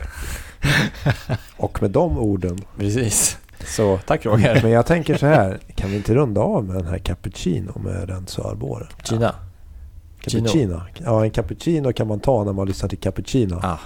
[1.57, 2.59] Och med de orden.
[2.79, 3.39] Precis.
[3.67, 4.61] Så tack Roger.
[4.63, 5.59] Men jag tänker så här.
[5.75, 8.87] Kan vi inte runda av med den här cappuccino med Renzo Arbore?
[9.05, 9.35] Kina.
[10.21, 10.81] Cappuccino.
[11.05, 13.61] Ja, en cappuccino kan man ta när man lyssnar till cappuccino.
[13.63, 13.79] Ah,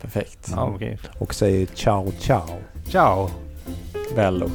[0.00, 0.48] perfekt.
[0.56, 0.96] Ja, okay.
[1.18, 2.48] Och säger ciao ciao.
[2.88, 3.30] Ciao.
[4.14, 4.50] Bello.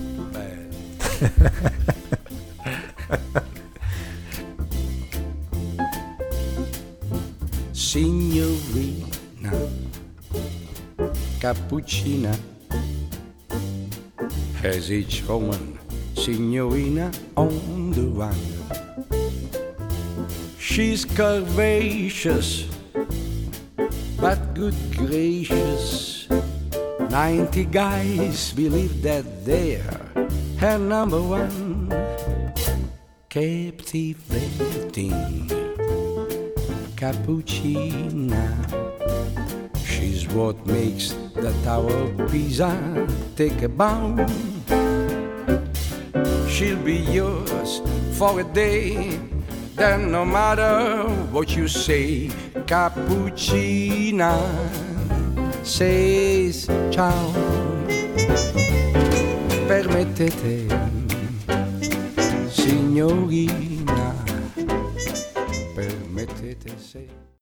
[7.71, 9.53] Signorina
[11.39, 12.37] Cappuccina.
[14.61, 15.79] Has each woman
[16.15, 18.35] Signorina on the run.
[20.59, 22.67] She's curvaceous
[24.19, 26.27] But good gracious.
[27.09, 30.01] Ninety guys believe that they're
[30.57, 31.89] her number one
[33.29, 35.11] captivating
[36.95, 38.47] cappuccina.
[39.85, 42.71] She's what makes the Tower Pizza
[43.35, 44.29] take a bound.
[46.49, 47.81] She'll be yours
[48.17, 49.19] for a day.
[49.75, 52.29] Then no matter what you say,
[52.65, 54.39] cappuccina
[55.65, 57.74] says ciao.
[59.75, 60.67] Permettete,
[62.49, 64.23] signorina,
[65.75, 67.24] permettete se.